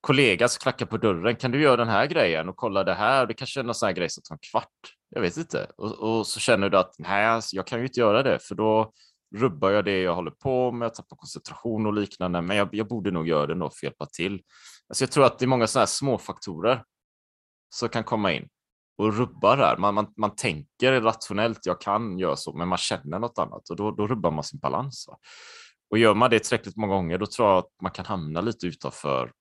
kollega 0.00 0.48
som 0.48 0.60
klackar 0.60 0.86
på 0.86 0.96
dörren. 0.96 1.36
Kan 1.36 1.50
du 1.50 1.62
göra 1.62 1.76
den 1.76 1.88
här 1.88 2.06
grejen 2.06 2.48
och 2.48 2.56
kolla 2.56 2.84
det 2.84 2.94
här? 2.94 3.26
Det 3.26 3.34
kanske 3.34 3.60
är 3.60 3.64
någon 3.64 3.74
sån 3.74 3.86
här 3.86 3.94
grej 3.94 4.10
som 4.10 4.22
tar 4.22 4.34
en 4.34 4.38
kvart. 4.50 4.94
Jag 5.08 5.20
vet 5.20 5.36
inte. 5.36 5.70
Och, 5.76 5.92
och 5.92 6.26
så 6.26 6.40
känner 6.40 6.68
du 6.68 6.78
att 6.78 6.94
nej, 6.98 7.26
alltså, 7.26 7.56
jag 7.56 7.66
kan 7.66 7.78
ju 7.78 7.86
inte 7.86 8.00
göra 8.00 8.22
det 8.22 8.38
för 8.38 8.54
då 8.54 8.92
rubbar 9.36 9.70
jag 9.70 9.84
det 9.84 10.00
jag 10.00 10.14
håller 10.14 10.30
på 10.30 10.72
med, 10.72 10.86
jag 10.86 10.94
tappar 10.94 11.16
koncentration 11.16 11.86
och 11.86 11.92
liknande. 11.92 12.42
Men 12.42 12.56
jag, 12.56 12.68
jag 12.72 12.88
borde 12.88 13.10
nog 13.10 13.28
göra 13.28 13.46
det 13.46 13.54
då 13.54 13.70
för 13.70 13.76
att 13.78 13.82
hjälpa 13.82 14.06
till. 14.06 14.42
Alltså 14.88 15.04
jag 15.04 15.10
tror 15.10 15.24
att 15.24 15.38
det 15.38 15.44
är 15.44 15.46
många 15.46 15.66
sådana 15.66 15.82
här 15.82 15.86
små 15.86 16.18
faktorer 16.18 16.82
som 17.74 17.88
kan 17.88 18.04
komma 18.04 18.32
in 18.32 18.48
och 18.98 19.16
rubbar 19.16 19.56
där. 19.56 19.76
Man, 19.76 19.94
man, 19.94 20.12
man 20.16 20.36
tänker 20.36 21.00
rationellt, 21.00 21.66
jag 21.66 21.80
kan 21.80 22.18
göra 22.18 22.36
så, 22.36 22.52
men 22.52 22.68
man 22.68 22.78
känner 22.78 23.18
något 23.18 23.38
annat 23.38 23.70
och 23.70 23.76
då, 23.76 23.90
då 23.90 24.06
rubbar 24.06 24.30
man 24.30 24.44
sin 24.44 24.58
balans. 24.58 25.04
Va? 25.08 25.18
Och 25.90 25.98
gör 25.98 26.14
man 26.14 26.30
det 26.30 26.38
tillräckligt 26.38 26.76
många 26.76 26.94
gånger, 26.94 27.18
då 27.18 27.26
tror 27.26 27.48
jag 27.48 27.58
att 27.58 27.72
man 27.82 27.92
kan 27.92 28.06
hamna 28.06 28.40
lite 28.40 28.66
utanför 28.66 29.32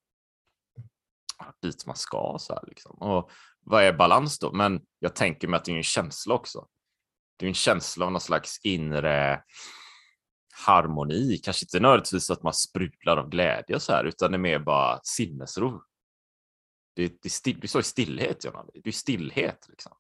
dit 1.62 1.86
man 1.86 1.96
ska. 1.96 2.38
Så 2.40 2.54
här, 2.54 2.64
liksom. 2.68 2.92
Och 2.92 3.32
vad 3.60 3.84
är 3.84 3.94
balans 3.94 4.40
då? 4.40 4.52
Men 4.52 4.82
jag 5.00 5.16
tänker 5.16 5.48
mig 5.48 5.58
att 5.58 5.66
det 5.66 5.72
är 5.72 5.78
en 5.78 5.84
känsla 5.84 6.36
också. 6.36 6.68
Det 7.38 7.46
är 7.46 7.48
en 7.48 7.54
känsla 7.54 8.06
av 8.06 8.12
någon 8.12 8.22
slags 8.22 8.60
inre 8.64 9.44
harmoni, 10.66 11.38
kanske 11.38 11.64
inte 11.64 11.80
nödvändigtvis 11.80 12.30
att 12.30 12.44
man 12.44 12.54
sprudlar 12.54 13.18
av 13.18 13.30
glädje 13.30 13.80
så 13.80 13.92
här, 13.94 14.04
utan 14.04 14.32
det 14.32 14.36
är 14.36 14.40
mer 14.40 14.60
bara 14.60 15.00
sinnesro. 15.04 15.82
Det, 16.98 17.22
det, 17.22 17.30
still, 17.30 17.60
det 17.60 17.68
står 17.68 17.82
i 17.82 17.84
stillhet, 17.84 18.46
Jonna. 18.46 18.66
Det 18.74 18.90
är 18.90 18.92
stillhet. 18.92 19.66
Liksom. 19.70 19.92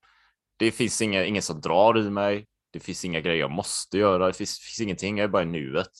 Det 0.58 0.72
finns 0.72 1.01
inga, 1.01 1.25
ingen 1.25 1.42
som 1.42 1.62
drar 1.62 1.98
i 1.98 2.10
mig. 2.10 2.48
Det 2.72 2.80
finns 2.80 3.06
inga 3.06 3.22
grejer 3.22 3.39
jag 3.39 3.51
måste 3.51 3.98
göra. 3.98 4.27
Det 4.27 4.34
finns, 4.34 4.60
finns 4.60 4.82
ingenting. 4.82 5.18
Jag 5.18 5.24
är 5.24 5.27
bara 5.27 5.44
i 5.44 5.46
nuet. 5.46 5.92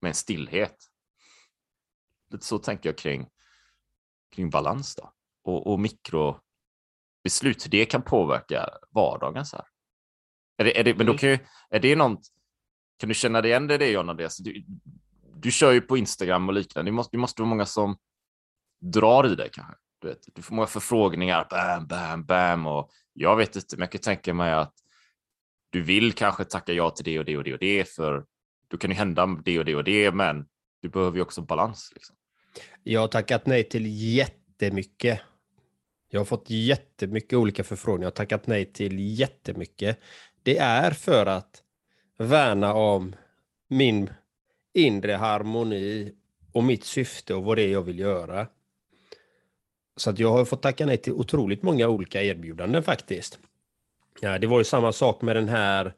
Med 0.00 0.08
en 0.08 0.14
stillhet. 0.14 0.76
Lite 2.30 2.46
så 2.46 2.58
tänker 2.58 2.88
jag 2.88 2.98
kring, 2.98 3.28
kring 4.34 4.50
balans 4.50 4.94
då. 4.94 5.12
Och, 5.44 5.72
och 5.72 5.80
mikrobeslut, 5.80 7.66
det 7.70 7.84
kan 7.84 8.02
påverka 8.02 8.68
vardagen. 8.90 9.46
Så 9.46 9.56
här. 9.56 9.66
Är 10.56 10.64
det, 10.64 10.80
är 10.80 10.84
det, 10.84 10.94
men 10.94 11.06
då 11.06 11.12
mm. 11.12 11.18
kan 11.18 11.28
ju, 11.28 11.38
är 11.70 11.80
det 11.80 11.96
något, 11.96 12.20
kan 12.98 13.08
du 13.08 13.14
känna 13.14 13.40
dig 13.40 13.50
igen 13.50 13.66
det, 13.66 13.90
John 13.90 14.08
Andreas? 14.08 14.36
Du, 14.36 14.64
du 15.36 15.50
kör 15.50 15.72
ju 15.72 15.80
på 15.80 15.96
Instagram 15.96 16.48
och 16.48 16.54
liknande. 16.54 16.90
Det 16.90 16.94
måste, 16.94 17.16
det 17.16 17.20
måste 17.20 17.42
vara 17.42 17.48
många 17.48 17.66
som 17.66 17.96
drar 18.80 19.32
i 19.32 19.34
dig 19.34 19.50
kanske. 19.52 19.81
Du, 20.02 20.08
vet, 20.08 20.28
du 20.34 20.42
får 20.42 20.54
många 20.54 20.66
förfrågningar, 20.66 21.46
bam, 21.50 21.86
bam, 21.86 22.24
bam. 22.24 22.66
Och 22.66 22.90
jag 23.12 23.36
vet 23.36 23.56
inte, 23.56 23.76
men 23.76 23.82
jag 23.82 23.92
kan 23.92 24.00
tänka 24.00 24.34
mig 24.34 24.52
att 24.52 24.74
du 25.70 25.82
vill 25.82 26.12
kanske 26.12 26.44
tacka 26.44 26.72
ja 26.72 26.90
till 26.90 27.04
det 27.04 27.18
och 27.18 27.24
det 27.24 27.36
och 27.36 27.44
det 27.44 27.52
och 27.52 27.58
det, 27.58 27.88
för 27.88 28.24
då 28.68 28.76
kan 28.76 28.90
ju 28.90 28.96
hända 28.96 29.26
det 29.44 29.58
och 29.58 29.64
det 29.64 29.76
och 29.76 29.84
det, 29.84 30.14
men 30.14 30.46
du 30.82 30.88
behöver 30.88 31.16
ju 31.16 31.22
också 31.22 31.42
balans. 31.42 31.92
Liksom. 31.94 32.16
Jag 32.82 33.00
har 33.00 33.08
tackat 33.08 33.46
nej 33.46 33.64
till 33.64 33.86
jättemycket. 34.16 35.20
Jag 36.08 36.20
har 36.20 36.24
fått 36.24 36.50
jättemycket 36.50 37.32
olika 37.32 37.64
förfrågningar 37.64 38.08
och 38.08 38.14
tackat 38.14 38.46
nej 38.46 38.72
till 38.72 39.18
jättemycket. 39.18 40.00
Det 40.42 40.58
är 40.58 40.90
för 40.90 41.26
att 41.26 41.62
värna 42.18 42.74
om 42.74 43.16
min 43.68 44.10
inre 44.74 45.12
harmoni 45.12 46.12
och 46.52 46.64
mitt 46.64 46.84
syfte 46.84 47.34
och 47.34 47.44
vad 47.44 47.58
det 47.58 47.62
är 47.62 47.72
jag 47.72 47.82
vill 47.82 47.98
göra. 47.98 48.46
Så 49.96 50.10
att 50.10 50.18
jag 50.18 50.30
har 50.30 50.44
fått 50.44 50.62
tacka 50.62 50.86
nej 50.86 50.96
till 50.96 51.12
otroligt 51.12 51.62
många 51.62 51.88
olika 51.88 52.22
erbjudanden 52.22 52.82
faktiskt. 52.82 53.38
Ja, 54.20 54.38
det 54.38 54.46
var 54.46 54.58
ju 54.58 54.64
samma 54.64 54.92
sak 54.92 55.22
med 55.22 55.36
den 55.36 55.48
här 55.48 55.94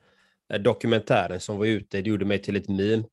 eh, 0.53 0.61
dokumentären 0.61 1.41
som 1.41 1.59
var 1.59 1.67
ute. 1.67 2.03
Det 2.03 2.11
gjorde 2.11 2.25
mig 2.25 2.43
till 2.43 2.57
ett 2.57 2.69
meme. 2.69 3.05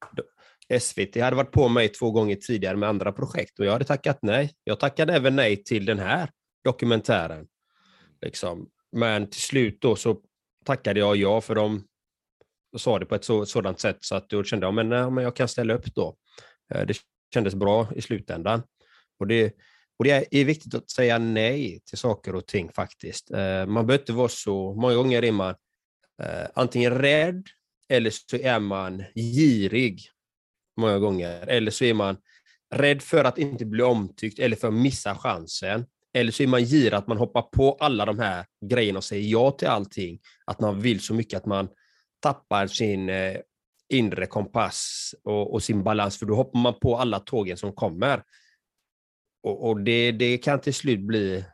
SVT 0.80 1.16
hade 1.22 1.36
varit 1.36 1.52
på 1.52 1.70
mig 1.70 1.90
två 1.90 2.12
gånger 2.12 2.36
tidigare 2.36 2.78
med 2.78 2.90
andra 2.90 3.12
projekt 3.12 3.60
och 3.60 3.66
jag 3.66 3.72
hade 3.72 3.86
tackat 3.86 4.20
nej. 4.22 4.52
Jag 4.64 4.80
tackade 4.80 5.14
även 5.14 5.36
nej 5.36 5.64
till 5.64 5.86
den 5.86 6.00
här 6.00 6.30
dokumentären. 6.64 7.48
Liksom. 8.22 8.70
Men 8.92 9.30
till 9.30 9.42
slut 9.42 9.82
då 9.82 9.96
så 9.96 10.18
tackade 10.66 11.00
jag 11.00 11.16
ja 11.16 11.42
för 11.42 11.56
de 11.56 11.84
sa 12.78 13.00
det 13.00 13.06
på 13.06 13.16
ett 13.16 13.26
så, 13.26 13.46
sådant 13.46 13.80
sätt 13.80 13.98
så 14.00 14.16
att 14.16 14.30
då 14.30 14.44
kände 14.44 14.66
jag 14.66 14.74
men, 14.74 14.90
nej, 14.90 15.12
men 15.12 15.24
jag 15.24 15.36
kan 15.36 15.48
ställa 15.48 15.74
upp 15.74 15.96
då. 15.96 16.16
Eh, 16.74 16.86
det 16.86 16.98
kändes 17.34 17.56
bra 17.56 17.88
i 17.96 18.02
slutändan. 18.02 18.64
Och 19.20 19.28
det, 19.28 19.56
och 19.98 20.06
det 20.06 20.28
är 20.32 20.46
viktigt 20.46 20.76
att 20.76 20.90
säga 20.90 21.18
nej 21.18 21.82
till 21.86 21.98
saker 21.98 22.36
och 22.36 22.48
ting 22.48 22.72
faktiskt. 22.72 23.32
Eh, 23.32 23.66
man 23.66 23.88
behöver 23.88 24.04
inte 24.04 24.14
vara 24.14 24.30
så, 24.30 24.74
många 24.74 24.96
gånger 24.96 25.24
är 25.24 25.32
man 25.32 25.56
eh, 26.24 26.48
antingen 26.54 26.92
rädd 26.92 27.44
eller 27.92 28.10
så 28.10 28.38
är 28.38 28.60
man 28.60 29.04
girig. 29.16 30.02
Många 30.78 31.00
gånger. 31.00 31.48
Eller 31.48 31.72
så 31.72 31.86
är 31.86 31.94
man 31.94 32.18
rädd 32.74 33.02
för 33.02 33.24
att 33.24 33.38
inte 33.38 33.66
bli 33.66 33.84
omtyckt 33.84 34.40
eller 34.40 34.56
för 34.56 34.68
att 34.68 34.74
missa 34.74 35.16
chansen. 35.16 35.86
Eller 36.14 36.32
så 36.32 36.44
är 36.44 36.48
man 36.48 36.64
girig 36.64 36.94
att 36.94 37.08
man 37.08 37.18
hoppar 37.18 37.42
på 37.42 37.78
alla 37.80 38.06
de 38.06 38.20
här 38.20 38.46
grejerna 38.66 38.98
och 38.98 39.04
säger 39.04 39.30
ja 39.30 39.52
till 39.52 39.68
allting. 39.68 40.20
Att 40.46 40.60
man 40.60 40.82
vill 40.82 41.00
så 41.00 41.14
mycket 41.14 41.38
att 41.38 41.46
man 41.46 41.70
tappar 42.20 42.68
sin 42.68 43.10
eh, 43.10 43.38
inre 43.90 44.26
kompass 44.26 45.16
och, 45.24 45.54
och, 45.54 45.64
sin 45.64 45.84
balans, 45.84 46.20
för 46.20 46.26
då 46.26 46.36
hoppar 46.36 46.60
man 46.60 46.80
på 46.80 46.98
alla 46.98 47.20
tågen 47.20 47.58
som 47.58 47.74
kommer. 47.74 48.24
Och, 49.44 49.70
och 49.70 49.82
det, 49.82 50.12
det, 50.12 50.38
kan 50.38 50.62
till 50.62 50.74
slut 50.74 51.00
bli, 51.00 51.46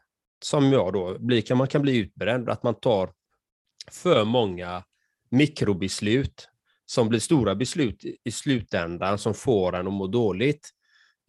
som 0.44 0.72
jag 0.72 0.94
då, 0.94 1.20
bli, 1.20 1.42
kan, 1.42 1.58
man 1.58 1.68
kan 1.68 1.82
bli 1.82 1.98
utbränd, 1.98 2.50
att 2.50 2.64
man 2.64 2.80
tar 2.80 3.14
för 3.92 4.26
många 4.26 4.84
mikrobeslut 5.30 6.50
som 6.86 7.10
blir 7.10 7.20
stora 7.20 7.56
beslut 7.56 8.06
i 8.24 8.32
slutändan 8.32 9.18
som 9.18 9.34
får 9.34 9.76
en 9.76 9.88
att 9.88 9.94
må 9.94 10.08
dåligt 10.08 10.70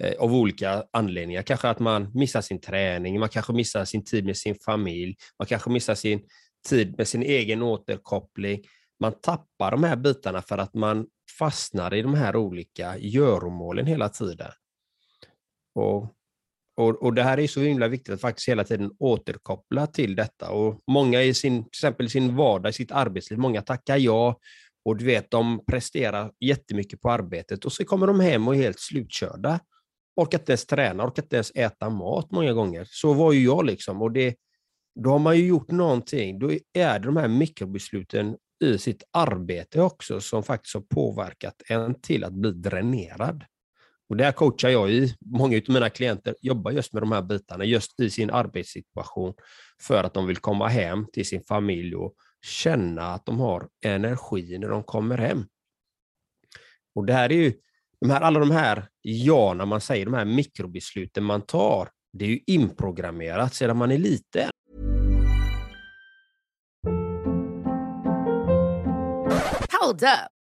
eh, 0.03 0.15
av 0.19 0.35
olika 0.35 0.85
anledningar. 0.93 1.43
Kanske 1.43 1.69
att 1.69 1.79
man 1.79 2.11
missar 2.15 2.41
sin 2.41 2.61
träning, 2.61 3.21
man 3.21 3.29
kanske 3.29 3.53
missar 3.53 3.85
sin 3.85 4.05
tid 4.05 4.25
med 4.25 4.37
sin 4.37 4.57
familj, 4.65 5.17
man 5.38 5.47
kanske 5.47 5.71
missar 5.71 5.95
sin 5.95 6.29
tid 6.69 6.95
med 6.99 7.09
sin 7.09 7.23
egen 7.23 7.62
återkoppling. 7.62 8.62
Man 9.00 9.21
tappar 9.21 9.71
de 9.71 9.85
här 9.85 9.97
bitarna 9.97 10.43
för 10.43 10.59
att 10.59 10.75
man 10.75 11.07
fastnar 11.38 11.95
i 11.95 12.03
de 12.03 12.15
här 12.15 12.37
olika 12.37 12.99
göromålen 12.99 13.87
hela 13.87 14.09
tiden. 14.09 14.50
Och 15.75 16.18
och, 16.79 17.03
och, 17.03 17.15
det 17.15 17.23
här 17.23 17.39
är 17.39 17.47
så 17.47 17.61
himla 17.61 17.89
viktigt 17.89 18.15
att 18.15 18.21
faktiskt 18.21 18.49
hela 18.49 18.65
tiden 18.65 18.91
återkoppla 18.99 19.87
till 19.87 20.17
detta. 20.17 20.51
Och 20.51 20.83
många 20.87 21.23
i 21.23 21.35
sin, 21.35 21.63
till 21.63 21.69
exempel 21.69 22.07
i 22.07 22.09
sin 22.09 22.37
vardag, 22.37 22.71
i 22.71 22.73
sitt 22.73 22.93
arbetsliv, 22.93 23.39
många 23.39 23.63
tackar 23.63 23.97
ja 23.97 24.39
och 24.85 24.97
du 24.97 25.05
vet, 25.05 25.31
de 25.31 25.65
presterar 25.67 26.33
jättemycket 26.41 27.01
på 27.01 27.11
arbetet 27.11 27.65
och 27.65 27.73
så 27.73 27.85
kommer 27.85 28.07
de 28.07 28.21
hem 28.21 28.49
och 28.49 28.57
är 28.57 28.59
helt 28.59 28.81
slutkörda. 28.81 29.61
Orkar 30.17 30.39
inte 30.39 30.53
ens 30.53 30.67
träna, 30.67 31.05
orkar 31.05 31.23
inte 31.23 31.37
ens 31.37 31.53
äta 31.55 31.91
mat 31.91 32.31
många 32.31 32.53
gånger. 32.53 32.87
Så 32.91 33.13
var 33.13 33.33
ju 33.33 33.45
jag 33.45 33.65
liksom. 33.65 34.03
Och 34.03 34.13
det, 34.13 34.35
då 35.01 35.11
har 35.11 35.19
man 35.19 35.37
ju 35.37 35.47
gjort 35.47 35.71
någonting. 35.71 36.39
Då 36.39 36.51
är 36.73 36.99
det 36.99 37.07
de 37.07 37.17
här 37.17 37.29
mikrobesluten 37.29 38.37
i 38.65 38.79
sitt 38.79 39.03
arbete 39.11 39.81
också 39.81 40.21
som 40.21 40.43
faktiskt 40.43 40.75
har 40.75 40.83
påverkat 40.83 41.63
en 41.69 42.01
till 42.01 42.25
att 42.25 42.33
bli 42.33 42.51
dränerad. 42.51 43.45
Och 44.09 44.17
det 44.17 44.25
här 44.25 44.33
coachar 44.33 44.69
jag 44.69 44.91
i. 44.91 45.17
Många 45.21 45.57
av 45.57 45.62
mina 45.69 45.91
klienter 45.91 46.35
jobbar 46.41 46.71
just 46.71 46.93
med 46.93 47.03
de 47.03 47.12
här 47.12 47.23
bitarna, 47.23 47.65
just 47.65 48.00
i 48.00 48.11
sin 48.11 48.31
arbetssituation, 48.31 49.35
för 49.81 50.05
att 50.05 50.15
de 50.15 50.27
vill 50.27 50.37
komma 50.37 50.69
hem 50.69 51.07
till 51.12 51.27
sin 51.27 51.43
familj 51.49 51.97
och 51.97 52.15
känna 52.47 53.03
att 53.03 53.27
de 53.27 53.41
har 53.41 53.69
energi 53.85 54.59
när 54.59 54.69
de 54.69 54.83
kommer 54.83 55.19
hem. 55.19 55.45
Och 56.95 57.07
det 57.07 57.12
här 57.12 57.33
är 57.33 57.37
ju, 57.37 57.53
de 58.00 58.11
här, 58.11 58.21
alla 58.21 58.41
de 58.41 58.50
här 58.50 58.88
ja, 59.03 59.55
när 59.55 59.67
man 59.67 59.81
säger 59.81 60.05
de 60.05 60.15
här 60.15 60.25
mikrobesluten 60.25 61.25
man 61.25 61.43
tar, 61.43 61.88
det 62.12 62.25
är 62.25 62.29
ju 62.29 62.41
inprogrammerat 62.47 63.55
sedan 63.55 63.77
man 63.77 63.91
är 63.93 63.99
liten. 63.99 64.50
Hold 69.81 70.03
up. 70.03 70.38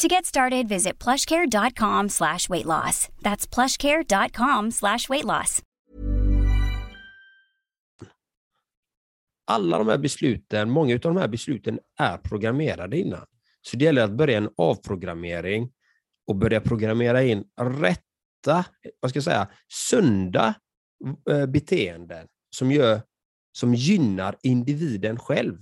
To 0.00 0.08
get 0.08 0.24
started, 0.26 0.68
visit 0.68 1.04
plushcare.com 1.04 2.08
slash 2.08 2.48
weight 2.48 2.66
loss. 2.66 3.08
That's 3.22 3.54
plushcare.com 3.54 4.70
slash 4.70 5.08
weight 5.08 5.24
loss. 5.24 5.62
Alla 9.46 9.78
de 9.78 9.88
här 9.88 9.98
besluten, 9.98 10.70
många 10.70 10.94
av 10.94 11.00
de 11.00 11.16
här 11.16 11.28
besluten 11.28 11.78
är 11.98 12.18
programmerade 12.18 12.98
innan. 12.98 13.26
Så 13.62 13.76
det 13.76 13.84
gäller 13.84 14.02
att 14.02 14.10
börja 14.10 14.38
en 14.38 14.48
avprogrammering 14.56 15.70
och 16.26 16.36
börja 16.36 16.60
programmera 16.60 17.22
in 17.22 17.44
rätta, 17.60 18.64
vad 19.00 19.10
ska 19.10 19.16
jag 19.16 19.24
säga, 19.24 19.48
sunda 19.68 20.54
eh, 21.30 21.46
beteenden 21.46 22.26
som, 22.56 22.72
gör, 22.72 23.00
som 23.52 23.74
gynnar 23.74 24.36
individen 24.42 25.18
själv. 25.18 25.58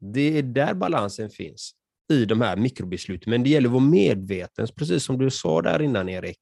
Det 0.00 0.38
är 0.38 0.42
där 0.42 0.74
balansen 0.74 1.30
finns 1.30 1.74
i 2.12 2.24
de 2.24 2.40
här 2.40 2.56
mikrobesluten. 2.56 3.30
Men 3.30 3.42
det 3.42 3.50
gäller 3.50 3.68
att 3.68 3.72
vara 3.72 3.84
medveten, 3.84 4.66
precis 4.76 5.04
som 5.04 5.18
du 5.18 5.30
sa 5.30 5.62
där 5.62 5.82
innan 5.82 6.08
Erik, 6.08 6.40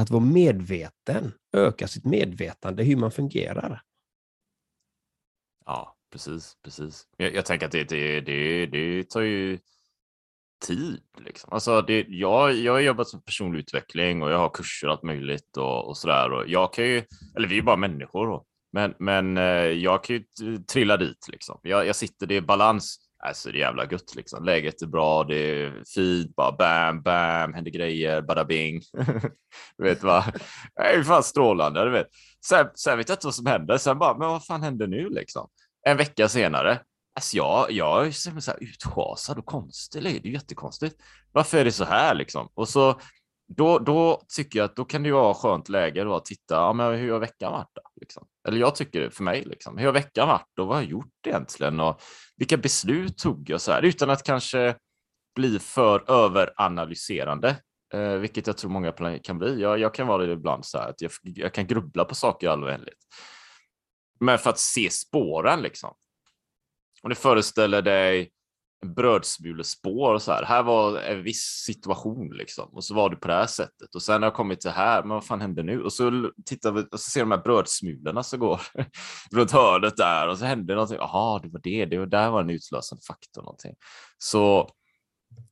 att 0.00 0.10
vara 0.10 0.24
medveten, 0.24 1.32
öka 1.56 1.88
sitt 1.88 2.04
medvetande 2.04 2.84
hur 2.84 2.96
man 2.96 3.10
fungerar. 3.10 3.82
Ja, 5.66 5.96
precis, 6.12 6.56
precis. 6.64 7.06
Jag, 7.16 7.34
jag 7.34 7.46
tänker 7.46 7.66
att 7.66 7.72
det, 7.72 7.84
det, 7.84 8.20
det, 8.20 8.66
det 8.66 9.10
tar 9.10 9.20
ju 9.20 9.58
tid. 10.66 11.02
Liksom. 11.18 11.52
Alltså 11.52 11.82
det, 11.82 12.06
jag, 12.08 12.54
jag 12.54 12.72
har 12.72 12.80
jobbat 12.80 13.12
med 13.12 13.24
personlig 13.24 13.58
utveckling 13.58 14.22
och 14.22 14.30
jag 14.30 14.38
har 14.38 14.48
kurser 14.48 14.86
och 14.86 14.92
allt 14.92 15.02
möjligt 15.02 15.56
och, 15.56 15.88
och 15.88 15.96
sådär. 15.96 16.32
Och 16.32 16.48
jag 16.48 16.72
kan 16.72 16.84
ju, 16.84 17.02
eller 17.36 17.48
vi 17.48 17.58
är 17.58 17.62
bara 17.62 17.76
människor 17.76 18.26
då, 18.26 18.44
men, 18.72 18.94
men 18.98 19.36
eh, 19.36 19.44
jag 19.64 20.04
kan 20.04 20.16
ju 20.16 20.24
trilla 20.58 20.96
dit 20.96 21.28
liksom. 21.28 21.60
Jag, 21.62 21.86
jag 21.86 21.96
sitter, 21.96 22.26
det 22.26 22.36
är 22.36 22.40
balans. 22.40 23.09
Alltså 23.22 23.52
det 23.52 23.58
är 23.58 23.60
jävla 23.60 23.86
gött 23.90 24.14
liksom. 24.14 24.44
Läget 24.44 24.82
är 24.82 24.86
bra, 24.86 25.24
det 25.24 25.34
är 25.36 25.82
fint, 25.94 26.36
bara 26.36 26.52
bam, 26.52 27.02
bam, 27.02 27.54
händer 27.54 27.70
grejer, 27.70 28.22
bada 28.22 28.44
bing. 28.44 28.82
du 29.78 29.84
vet 29.84 30.02
vad, 30.02 30.24
det 30.76 30.82
är 30.82 31.02
fan 31.02 31.22
strålande, 31.22 31.84
du 31.84 31.90
vet. 31.90 32.06
Sen, 32.46 32.66
sen 32.74 32.98
vet 32.98 33.08
jag 33.08 33.16
inte 33.16 33.26
vad 33.26 33.34
som 33.34 33.46
händer, 33.46 33.78
sen 33.78 33.98
bara, 33.98 34.18
men 34.18 34.28
vad 34.28 34.46
fan 34.46 34.62
händer 34.62 34.86
nu 34.86 35.08
liksom? 35.08 35.48
En 35.86 35.96
vecka 35.96 36.28
senare, 36.28 36.80
alltså 37.14 37.36
jag, 37.36 37.72
jag 37.72 38.06
är 38.06 38.10
så 38.40 38.50
här 38.50 38.62
utschasad 38.62 39.38
och 39.38 39.46
konstig, 39.46 40.02
det 40.02 40.10
är 40.10 40.26
ju 40.26 40.32
jättekonstigt. 40.32 40.96
Varför 41.32 41.58
är 41.58 41.64
det 41.64 41.72
så 41.72 41.84
här 41.84 42.14
liksom? 42.14 42.48
Och 42.54 42.68
så 42.68 43.00
då, 43.56 43.78
då 43.78 44.22
tycker 44.36 44.58
jag 44.58 44.64
att 44.64 44.76
då 44.76 44.84
kan 44.84 45.02
det 45.02 45.12
vara 45.12 45.34
skönt 45.34 45.68
läge 45.68 46.04
då 46.04 46.16
att 46.16 46.24
titta, 46.24 46.54
ja, 46.54 46.72
men 46.72 46.94
hur 46.94 47.12
har 47.12 47.18
veckan 47.18 47.52
varit 47.52 47.70
då? 47.74 47.82
Liksom? 48.00 48.26
Eller 48.48 48.58
jag 48.58 48.74
tycker 48.74 49.00
det 49.00 49.10
för 49.10 49.22
mig, 49.22 49.44
liksom. 49.44 49.78
hur 49.78 49.86
har 49.86 49.92
veckan 49.92 50.28
varit 50.28 50.58
och 50.60 50.66
vad 50.66 50.76
har 50.76 50.82
jag 50.82 50.90
gjort 50.90 51.26
egentligen? 51.26 51.80
Och 51.80 52.00
vilka 52.36 52.56
beslut 52.56 53.18
tog 53.18 53.50
jag 53.50 53.60
så 53.60 53.72
här 53.72 53.82
utan 53.82 54.10
att 54.10 54.22
kanske 54.22 54.76
bli 55.34 55.58
för 55.58 56.10
överanalyserande, 56.10 57.56
eh, 57.94 58.12
vilket 58.12 58.46
jag 58.46 58.56
tror 58.56 58.70
många 58.70 59.18
kan 59.22 59.38
bli. 59.38 59.60
Jag, 59.60 59.78
jag 59.78 59.94
kan 59.94 60.06
vara 60.06 60.26
det 60.26 60.32
ibland 60.32 60.66
så 60.66 60.78
här 60.78 60.88
att 60.88 61.00
jag, 61.00 61.10
jag 61.22 61.54
kan 61.54 61.66
grubbla 61.66 62.04
på 62.04 62.14
saker 62.14 62.46
i 62.46 62.50
all 62.50 62.64
oändlighet. 62.64 62.98
Men 64.20 64.38
för 64.38 64.50
att 64.50 64.58
se 64.58 64.90
spåren 64.90 65.62
liksom. 65.62 65.94
Om 67.02 67.10
du 67.10 67.16
föreställer 67.16 67.82
dig 67.82 68.30
brödsmulespår 68.86 70.14
och 70.14 70.22
så 70.22 70.32
här. 70.32 70.44
Här 70.44 70.62
var 70.62 70.98
en 70.98 71.22
viss 71.22 71.62
situation 71.66 72.30
liksom 72.30 72.68
och 72.72 72.84
så 72.84 72.94
var 72.94 73.10
du 73.10 73.16
på 73.16 73.28
det 73.28 73.34
här 73.34 73.46
sättet 73.46 73.94
och 73.94 74.02
sen 74.02 74.22
har 74.22 74.26
jag 74.26 74.34
kommit 74.34 74.60
till 74.60 74.70
här. 74.70 75.02
Men 75.02 75.10
vad 75.10 75.24
fan 75.24 75.40
hände 75.40 75.62
nu? 75.62 75.82
Och 75.82 75.92
så 75.92 76.30
tittar 76.46 76.72
vi 76.72 76.80
och 76.80 77.00
så 77.00 77.10
ser 77.10 77.20
de 77.20 77.30
här 77.30 77.38
brödsmulorna 77.38 78.22
som 78.22 78.38
går 78.38 78.60
runt 79.32 79.50
hörnet 79.50 79.96
där 79.96 80.28
och 80.28 80.38
så 80.38 80.44
hände 80.44 80.74
någonting. 80.74 80.98
Jaha, 80.98 81.38
det 81.38 81.48
var 81.48 81.60
det. 81.62 81.84
Det 81.84 81.98
var 81.98 82.06
där 82.06 82.30
var 82.30 82.40
en 82.40 82.50
utlösande 82.50 83.02
faktor 83.06 83.42
någonting. 83.42 83.74
Så 84.18 84.70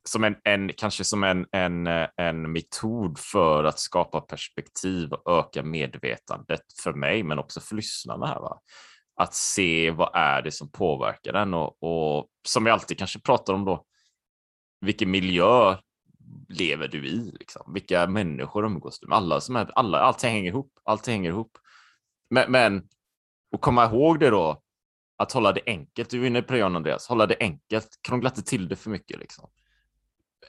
som 0.09 0.25
en, 0.25 0.37
en 0.45 0.73
kanske 0.77 1.05
som 1.05 1.25
en, 1.25 1.47
en, 1.53 1.87
en 2.17 2.53
metod 2.53 3.19
för 3.19 3.65
att 3.65 3.79
skapa 3.79 4.21
perspektiv 4.21 5.13
och 5.13 5.39
öka 5.39 5.63
medvetandet 5.63 6.61
för 6.83 6.93
mig, 6.93 7.23
men 7.23 7.39
också 7.39 7.61
för 7.61 7.77
lyssnarna 7.77 8.27
här. 8.27 8.41
Va? 8.41 8.61
Att 9.19 9.35
se 9.35 9.91
vad 9.91 10.11
är 10.15 10.43
det 10.43 10.53
som 10.53 10.71
påverkar 10.71 11.33
den 11.33 11.55
och, 11.55 11.83
och 11.83 12.29
som 12.49 12.65
vi 12.65 12.71
alltid 12.71 12.99
kanske 12.99 13.21
pratar 13.21 13.55
om 13.55 13.65
då. 13.65 13.85
Vilken 14.81 15.11
miljö 15.11 15.77
lever 16.49 16.89
du 16.89 17.07
i? 17.07 17.33
Liksom? 17.39 17.73
Vilka 17.75 18.07
människor 18.07 18.65
umgås 18.65 19.01
du 19.01 19.07
med? 19.07 19.17
Alla 19.17 19.41
som 19.41 19.57
är, 19.57 19.71
alla, 19.75 19.99
allting 20.01 20.31
hänger 20.31 20.51
ihop. 20.51 20.73
Allting 20.85 21.13
hänger 21.13 21.31
ihop. 21.31 21.59
Men, 22.31 22.53
men 22.53 22.89
och 23.53 23.61
komma 23.61 23.85
ihåg 23.85 24.21
det 24.21 24.31
då, 24.31 24.63
att 25.17 25.33
hålla 25.33 25.53
det 25.53 25.63
enkelt. 25.67 26.11
Du 26.11 26.23
är 26.23 26.27
inne 26.27 26.43
på 26.43 26.53
det 26.53 26.59
John 26.59 26.77
Andreas, 26.77 27.09
hålla 27.09 27.27
det 27.27 27.37
enkelt. 27.41 27.89
Krångla 28.09 28.29
inte 28.29 28.43
till 28.43 28.69
det 28.69 28.77
för 28.77 28.91
mycket. 28.91 29.19
Liksom. 29.19 29.51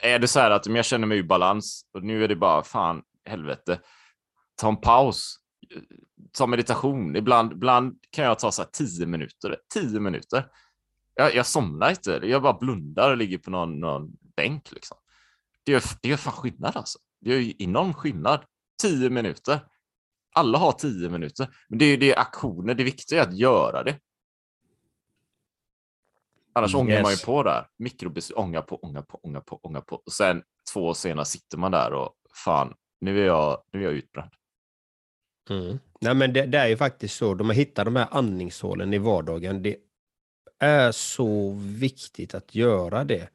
Är 0.02 0.18
det 0.18 0.28
så 0.28 0.40
här 0.40 0.50
att 0.50 0.66
om 0.66 0.76
jag 0.76 0.84
känner 0.84 1.06
mig 1.06 1.18
i 1.18 1.22
balans 1.22 1.82
och 1.94 2.02
nu 2.02 2.24
är 2.24 2.28
det 2.28 2.36
bara 2.36 2.62
fan 2.62 3.02
helvete, 3.24 3.80
ta 4.56 4.68
en 4.68 4.76
paus 4.76 5.36
ta 6.32 6.46
meditation. 6.46 7.16
Ibland, 7.16 7.52
ibland 7.52 7.98
kan 8.10 8.24
jag 8.24 8.38
ta 8.38 8.52
så 8.52 8.62
här 8.62 8.68
tio 8.72 9.06
minuter. 9.06 9.56
Tio 9.74 10.00
minuter. 10.00 10.46
Jag, 11.14 11.34
jag 11.34 11.46
somnar 11.46 11.90
inte. 11.90 12.20
Jag 12.22 12.42
bara 12.42 12.58
blundar 12.58 13.10
och 13.10 13.16
ligger 13.16 13.38
på 13.38 13.50
någon, 13.50 13.80
någon 13.80 14.10
bänk. 14.36 14.72
Liksom. 14.72 14.96
Det, 15.64 15.72
gör, 15.72 15.82
det 16.02 16.08
gör 16.08 16.16
fan 16.16 16.32
skillnad 16.32 16.76
alltså. 16.76 16.98
Det 17.20 17.30
gör 17.30 17.62
enorm 17.62 17.94
skillnad. 17.94 18.40
Tio 18.82 19.10
minuter. 19.10 19.60
Alla 20.32 20.58
har 20.58 20.72
tio 20.72 21.08
minuter. 21.08 21.48
Men 21.68 21.78
det 21.78 21.84
är, 21.84 21.96
det 21.96 22.12
är 22.12 22.18
aktioner. 22.18 22.74
Det 22.74 22.84
viktiga 22.84 23.24
är 23.24 23.28
att 23.28 23.36
göra 23.36 23.82
det. 23.82 23.98
Annars 26.52 26.70
yes. 26.70 26.80
ångar 26.80 27.02
man 27.02 27.10
ju 27.10 27.16
på 27.16 27.42
där. 27.42 27.66
Mikrobeslut, 27.78 28.38
ånga 28.38 28.62
på, 28.62 28.76
ånga 28.76 29.02
på, 29.02 29.20
ånga 29.22 29.40
på, 29.40 29.60
ånga 29.62 29.80
på. 29.80 29.96
Och 29.96 30.12
sen 30.12 30.42
två 30.72 30.86
år 30.86 30.94
senare 30.94 31.24
sitter 31.24 31.58
man 31.58 31.72
där 31.72 31.92
och 31.92 32.14
fan, 32.44 32.74
nu 33.00 33.20
är 33.20 33.26
jag, 33.26 33.62
nu 33.72 33.80
är 33.80 33.84
jag 33.84 33.92
utbränd. 33.92 34.30
Mm. 35.50 35.78
Nej, 36.00 36.14
men 36.14 36.32
det, 36.32 36.46
det, 36.46 36.58
är 36.58 36.68
ju 36.68 36.76
faktiskt 36.76 37.16
så, 37.16 37.34
de 37.34 37.46
har 37.46 37.54
hittat 37.54 37.84
de 37.84 37.96
här 37.96 38.08
andningshålen 38.10 38.94
i 38.94 38.98
vardagen. 38.98 39.62
Det 39.62 39.76
är 40.58 40.92
så 40.92 41.52
viktigt 41.60 42.34
att 42.34 42.54
göra 42.54 43.04
det. 43.04 43.28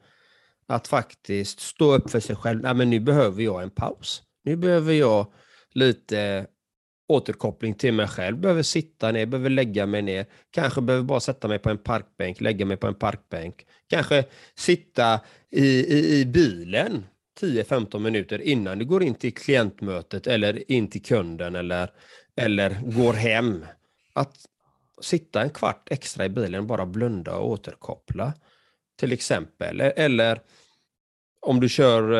Att 0.67 0.87
faktiskt 0.87 1.59
stå 1.59 1.93
upp 1.93 2.09
för 2.09 2.19
sig 2.19 2.35
själv. 2.35 2.61
Nej, 2.61 2.73
men 2.73 2.89
nu 2.89 2.99
behöver 2.99 3.43
jag 3.43 3.63
en 3.63 3.69
paus. 3.69 4.23
Nu 4.43 4.55
behöver 4.55 4.93
jag 4.93 5.33
lite 5.73 6.47
återkoppling 7.07 7.73
till 7.73 7.93
mig 7.93 8.07
själv. 8.07 8.37
Behöver 8.37 8.63
sitta 8.63 9.11
ner, 9.11 9.25
behöver 9.25 9.49
lägga 9.49 9.85
mig 9.85 10.01
ner. 10.01 10.25
Kanske 10.51 10.81
behöver 10.81 11.05
bara 11.05 11.19
sätta 11.19 11.47
mig 11.47 11.59
på 11.59 11.69
en 11.69 11.77
parkbänk, 11.77 12.41
lägga 12.41 12.65
mig 12.65 12.77
på 12.77 12.87
en 12.87 12.95
parkbänk. 12.95 13.65
Kanske 13.87 14.25
sitta 14.55 15.19
i, 15.51 15.65
i, 15.65 16.19
i 16.19 16.25
bilen 16.25 17.03
10-15 17.41 17.99
minuter 17.99 18.41
innan 18.41 18.79
du 18.79 18.85
går 18.85 19.03
in 19.03 19.15
till 19.15 19.33
klientmötet 19.33 20.27
eller 20.27 20.71
in 20.71 20.87
till 20.87 21.03
kunden 21.03 21.55
eller, 21.55 21.91
eller 22.35 22.81
går 22.83 23.13
hem. 23.13 23.65
Att 24.13 24.35
sitta 25.01 25.41
en 25.41 25.49
kvart 25.49 25.91
extra 25.91 26.25
i 26.25 26.29
bilen, 26.29 26.67
bara 26.67 26.85
blunda 26.85 27.35
och 27.35 27.49
återkoppla. 27.49 28.33
Till 28.99 29.11
exempel. 29.11 29.81
Eller 29.81 30.41
om 31.41 31.59
du 31.59 31.69
kör 31.69 32.11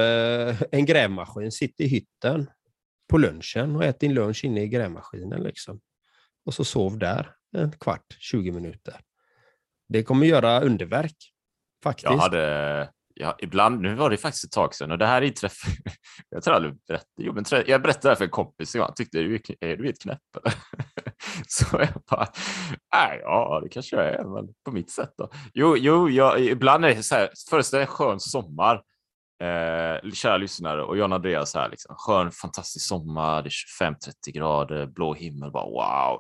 eh, 0.49 0.55
en 0.71 0.85
grävmaskin, 0.85 1.51
sitt 1.51 1.79
i 1.79 1.87
hytten 1.87 2.49
på 3.09 3.17
lunchen 3.17 3.75
och 3.75 3.83
ät 3.83 3.99
din 3.99 4.13
lunch 4.13 4.45
inne 4.45 4.61
i 4.61 4.67
grävmaskinen. 4.67 5.43
Liksom. 5.43 5.81
Och 6.45 6.53
så 6.53 6.63
sov 6.63 6.97
där 6.97 7.31
en 7.57 7.71
kvart, 7.71 8.17
20 8.19 8.51
minuter. 8.51 8.99
Det 9.89 10.03
kommer 10.03 10.25
göra 10.25 10.61
underverk. 10.61 11.31
Faktiskt. 11.83 12.05
Jag 12.05 12.17
hade, 12.17 12.89
ja, 13.15 13.35
ibland, 13.39 13.81
nu 13.81 13.95
var 13.95 14.09
det 14.09 14.17
faktiskt 14.17 14.45
ett 14.45 14.51
tag 14.51 14.75
sedan 14.75 14.91
och 14.91 14.97
det 14.97 15.05
här 15.05 15.21
är 15.21 15.29
träff. 15.29 15.61
Jag 16.29 16.43
tror 16.43 16.53
aldrig 16.53 16.73
berättade, 16.87 17.09
jo, 17.17 17.33
men 17.33 17.45
jag 17.67 17.81
berättade 17.81 18.07
det 18.07 18.09
här 18.09 18.15
för 18.15 18.23
en 18.23 18.29
kompis 18.29 18.75
och 18.75 18.81
han 18.81 18.93
tyckte 18.93 19.19
är 19.19 19.23
du, 19.23 19.39
är 19.59 19.77
du 19.77 19.89
ett 19.89 20.01
knäpp 20.01 20.21
Så 21.47 21.65
jag 21.71 22.03
bara, 22.09 22.27
nej, 22.93 23.19
ja, 23.23 23.59
det 23.63 23.69
kanske 23.69 23.95
jag 23.95 24.05
är, 24.05 24.23
men 24.23 24.53
på 24.65 24.71
mitt 24.71 24.91
sätt 24.91 25.13
då. 25.17 25.29
Jo, 25.53 25.77
jo, 25.77 26.09
jag, 26.09 26.39
ibland 26.39 26.85
är 26.85 26.95
det 26.95 27.03
så 27.03 27.15
här, 27.15 27.29
föreställ 27.49 27.77
dig 27.77 27.87
en 27.87 27.87
skön 27.87 28.19
sommar. 28.19 28.81
Eh, 29.43 30.11
kära 30.11 30.37
lyssnare 30.37 30.83
och 30.83 30.97
John 30.97 31.13
Andreas 31.13 31.55
här, 31.55 31.69
liksom. 31.69 31.95
skön 31.97 32.31
fantastisk 32.31 32.87
sommar, 32.87 33.41
det 33.41 33.47
är 33.47 33.89
25-30 33.91 34.31
grader, 34.31 34.85
blå 34.85 35.13
himmel, 35.13 35.51
bara 35.51 35.65
wow. 35.65 36.19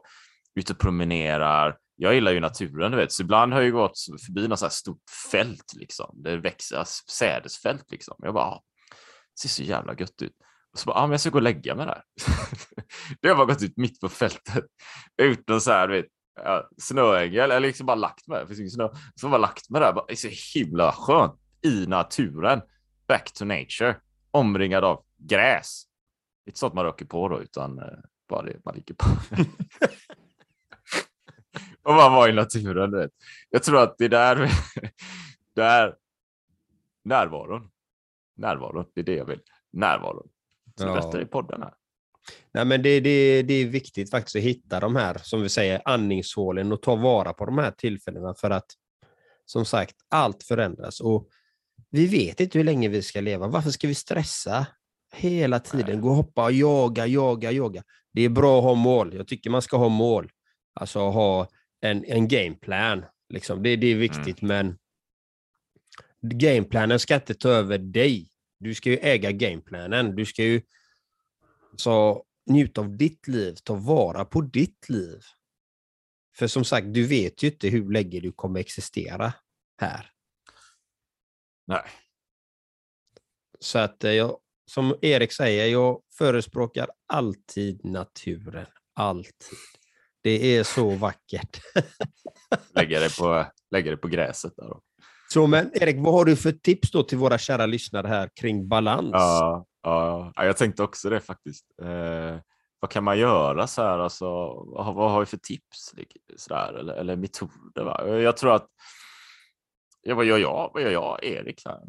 Ute 0.59 0.73
och 0.73 0.79
promenerar, 0.79 1.77
jag 1.95 2.13
gillar 2.13 2.31
ju 2.31 2.39
naturen, 2.39 2.91
du 2.91 2.97
vet, 2.97 3.11
så 3.11 3.21
ibland 3.23 3.53
har 3.53 3.61
jag 3.61 3.71
gått 3.71 3.97
förbi 4.25 4.47
något 4.47 4.59
så 4.59 4.65
här 4.65 4.71
stort 4.71 5.09
fält 5.31 5.73
liksom. 5.75 6.21
Det 6.23 6.37
växer 6.37 6.83
sädesfält 7.11 7.91
liksom. 7.91 8.15
Jag 8.19 8.33
bara, 8.33 8.43
ah, 8.43 8.63
det 9.33 9.39
ser 9.39 9.49
så 9.49 9.63
jävla 9.63 9.95
gött 9.95 10.21
ut. 10.21 10.33
Och 10.73 10.79
så 10.79 10.85
bara, 10.85 10.97
ah, 10.97 11.01
men 11.01 11.11
jag 11.11 11.21
ska 11.21 11.29
gå 11.29 11.37
och 11.37 11.41
lägga 11.41 11.75
mig 11.75 11.85
där. 11.85 12.03
det 13.21 13.27
har 13.27 13.35
bara 13.35 13.45
gått 13.45 13.63
ut 13.63 13.77
mitt 13.77 13.99
på 13.99 14.09
fältet 14.09 14.65
utan 15.17 15.61
så 15.61 15.71
här, 15.71 15.87
du 15.87 15.93
vet, 15.93 16.05
snöängel 16.77 17.51
eller 17.51 17.67
liksom 17.67 17.85
bara 17.85 17.95
lagt 17.95 18.27
mig. 18.27 18.41
Det 18.41 18.47
finns 18.47 18.59
ingen 18.59 18.71
snö. 18.71 18.89
Så 19.15 19.29
bara 19.29 19.37
lagt 19.37 19.69
mig 19.69 19.81
där. 19.81 19.93
Bara, 19.93 20.05
det 20.05 20.13
är 20.13 20.15
så 20.15 20.59
himla 20.59 20.91
skönt 20.91 21.39
i 21.61 21.87
naturen. 21.87 22.61
Back 23.07 23.33
to 23.33 23.45
nature. 23.45 23.97
Omringad 24.31 24.83
av 24.83 25.03
gräs. 25.17 25.83
Inte 26.47 26.59
så 26.59 26.67
att 26.67 26.73
man 26.73 26.85
röker 26.85 27.05
på 27.05 27.29
då, 27.29 27.41
utan 27.41 27.79
eh, 27.79 27.85
bara 28.29 28.41
det 28.41 28.65
man 28.65 28.75
ligger 28.75 28.95
på. 28.95 29.05
och 31.85 31.93
man 31.93 32.13
var 32.13 32.29
i 32.29 32.33
naturen. 32.33 32.91
Vet. 32.91 33.11
Jag 33.49 33.63
tror 33.63 33.83
att 33.83 33.97
det 33.97 34.05
är 34.05 34.09
där, 34.09 34.49
där 35.55 35.95
närvaron. 37.03 37.69
Närvaro, 38.37 38.85
det 38.95 39.01
är 39.01 39.05
det 39.05 39.15
jag 39.15 39.25
vill. 39.25 39.39
Närvaro. 39.73 40.27
Så 40.79 40.85
Ja. 40.87 40.93
berättar 40.93 41.21
i 41.21 41.25
podden 41.25 41.61
här. 41.61 41.73
Nej, 42.53 42.65
men 42.65 42.81
det, 42.81 42.99
det, 42.99 43.41
det 43.43 43.53
är 43.53 43.65
viktigt 43.65 44.11
faktiskt 44.11 44.35
att 44.35 44.41
hitta 44.41 44.79
de 44.79 44.95
här, 44.95 45.17
som 45.23 45.41
vi 45.41 45.49
säger, 45.49 45.81
andningshålen 45.85 46.71
och 46.71 46.81
ta 46.81 46.95
vara 46.95 47.33
på 47.33 47.45
de 47.45 47.57
här 47.57 47.71
tillfällena 47.71 48.33
för 48.33 48.49
att 48.49 48.65
som 49.45 49.65
sagt, 49.65 49.95
allt 50.09 50.43
förändras 50.43 50.99
och 50.99 51.29
vi 51.89 52.07
vet 52.07 52.39
inte 52.39 52.57
hur 52.57 52.65
länge 52.65 52.89
vi 52.89 53.01
ska 53.01 53.21
leva. 53.21 53.47
Varför 53.47 53.69
ska 53.71 53.87
vi 53.87 53.95
stressa 53.95 54.67
hela 55.13 55.59
tiden? 55.59 56.01
Gå 56.01 56.09
och 56.09 56.15
hoppa 56.15 56.43
och 56.43 56.51
jaga, 56.51 57.05
jaga, 57.07 57.51
jaga. 57.51 57.83
Det 58.13 58.21
är 58.21 58.29
bra 58.29 58.57
att 58.57 58.63
ha 58.63 58.73
mål. 58.73 59.13
Jag 59.15 59.27
tycker 59.27 59.49
man 59.49 59.61
ska 59.61 59.77
ha 59.77 59.89
mål. 59.89 60.29
Alltså 60.73 60.99
ha 60.99 61.47
en, 61.85 62.05
en 62.05 62.27
gameplan. 62.27 63.05
Liksom. 63.29 63.63
Det, 63.63 63.75
det 63.75 63.87
är 63.87 63.95
viktigt, 63.95 64.41
men 64.41 64.77
gameplanen 66.21 66.99
ska 66.99 67.15
inte 67.15 67.33
ta 67.33 67.49
över 67.49 67.77
dig. 67.77 68.29
Du 68.59 68.75
ska 68.75 68.89
ju 68.89 68.97
äga 68.97 69.31
gameplanen. 69.31 70.15
Du 70.15 70.25
ska 70.25 70.43
ju 70.43 70.61
så 71.75 72.25
njuta 72.45 72.81
av 72.81 72.97
ditt 72.97 73.27
liv, 73.27 73.55
ta 73.63 73.75
vara 73.75 74.25
på 74.25 74.41
ditt 74.41 74.89
liv. 74.89 75.21
För 76.37 76.47
som 76.47 76.65
sagt, 76.65 76.93
du 76.93 77.07
vet 77.07 77.43
ju 77.43 77.47
inte 77.47 77.67
hur 77.67 77.91
länge 77.91 78.19
du 78.19 78.31
kommer 78.31 78.59
existera 78.59 79.33
här. 79.81 80.11
Nej. 81.67 81.83
Så 83.59 83.79
att 83.79 84.03
eh, 84.03 84.11
jag, 84.11 84.37
som 84.65 84.95
Erik 85.01 85.31
säger, 85.31 85.67
jag 85.67 86.01
förespråkar 86.17 86.89
alltid 87.07 87.85
naturen. 87.85 88.67
Alltid. 88.93 89.57
Det 90.25 90.57
är 90.57 90.63
så 90.63 90.89
vackert. 90.89 91.61
Lägga 92.75 92.99
det 92.99 93.17
på, 93.17 93.45
lägga 93.71 93.91
det 93.91 93.97
på 93.97 94.07
gräset 94.07 94.53
där 94.55 94.63
då. 94.63 94.81
Så 95.33 95.47
men 95.47 95.71
Erik, 95.73 95.95
vad 95.99 96.13
har 96.13 96.25
du 96.25 96.35
för 96.35 96.51
tips 96.51 96.91
då 96.91 97.03
till 97.03 97.17
våra 97.17 97.37
kära 97.37 97.65
lyssnare 97.65 98.07
här 98.07 98.29
kring 98.41 98.67
balans? 98.67 99.09
Ja, 99.13 99.65
ja, 99.81 100.31
ja, 100.35 100.45
jag 100.45 100.57
tänkte 100.57 100.83
också 100.83 101.09
det 101.09 101.19
faktiskt. 101.19 101.65
Eh, 101.81 102.39
vad 102.79 102.91
kan 102.91 103.03
man 103.03 103.19
göra 103.19 103.67
så 103.67 103.81
här? 103.81 103.99
Alltså, 103.99 104.25
vad, 104.53 104.95
vad 104.95 105.11
har 105.11 105.19
vi 105.19 105.25
för 105.25 105.37
tips 105.37 105.93
så 106.37 106.53
där, 106.53 106.73
eller, 106.73 106.93
eller 106.93 107.15
metoder? 107.15 107.83
Va? 107.83 108.07
Jag 108.07 108.37
tror 108.37 108.55
att, 108.55 108.67
ja, 110.01 110.15
vad 110.15 110.25
gör 110.25 110.37
jag? 110.37 110.71
Vad 110.73 110.83
gör 110.83 110.91
jag? 110.91 111.23
Erik, 111.23 111.61
så 111.61 111.69
här. 111.69 111.81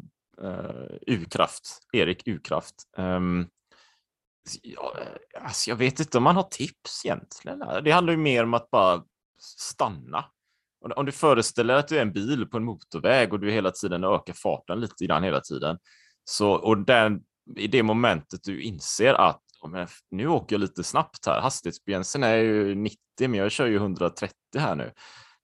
Eh, 0.43 0.97
U-kraft. 1.07 1.79
Erik 1.93 2.27
U-kraft. 2.27 2.75
Ehm, 2.97 3.47
alltså, 5.41 5.69
jag 5.69 5.75
vet 5.75 5.99
inte 5.99 6.17
om 6.17 6.23
man 6.23 6.35
har 6.35 6.43
tips 6.43 7.05
egentligen. 7.05 7.59
Det 7.83 7.91
handlar 7.91 8.13
ju 8.13 8.17
mer 8.17 8.43
om 8.43 8.53
att 8.53 8.69
bara 8.69 9.03
stanna. 9.41 10.25
Om- 10.95 11.05
du 11.05 11.11
föreställer 11.11 11.73
dig 11.73 11.79
att 11.79 11.87
du 11.87 11.97
är 11.97 12.01
en 12.01 12.13
bil 12.13 12.45
på 12.45 12.57
en 12.57 12.63
motorväg 12.63 13.33
och 13.33 13.39
du 13.39 13.51
hela 13.51 13.71
tiden 13.71 14.03
ökar 14.03 14.33
farten 14.33 14.79
lite 14.79 15.05
grann 15.05 15.23
hela 15.23 15.41
tiden. 15.41 15.77
Så, 16.25 16.51
och 16.51 16.77
den, 16.77 17.21
i 17.55 17.67
det 17.67 17.83
momentet 17.83 18.43
du 18.43 18.61
inser 18.61 19.13
att 19.13 19.41
nu 20.11 20.27
åker 20.27 20.55
jag 20.55 20.59
lite 20.59 20.83
snabbt 20.83 21.25
här, 21.25 21.41
hastighetsgränsen 21.41 22.23
är 22.23 22.35
ju 22.35 22.75
90 22.75 22.97
men 23.19 23.33
jag 23.33 23.51
kör 23.51 23.65
ju 23.65 23.75
130 23.75 24.33
här 24.57 24.75
nu. 24.75 24.93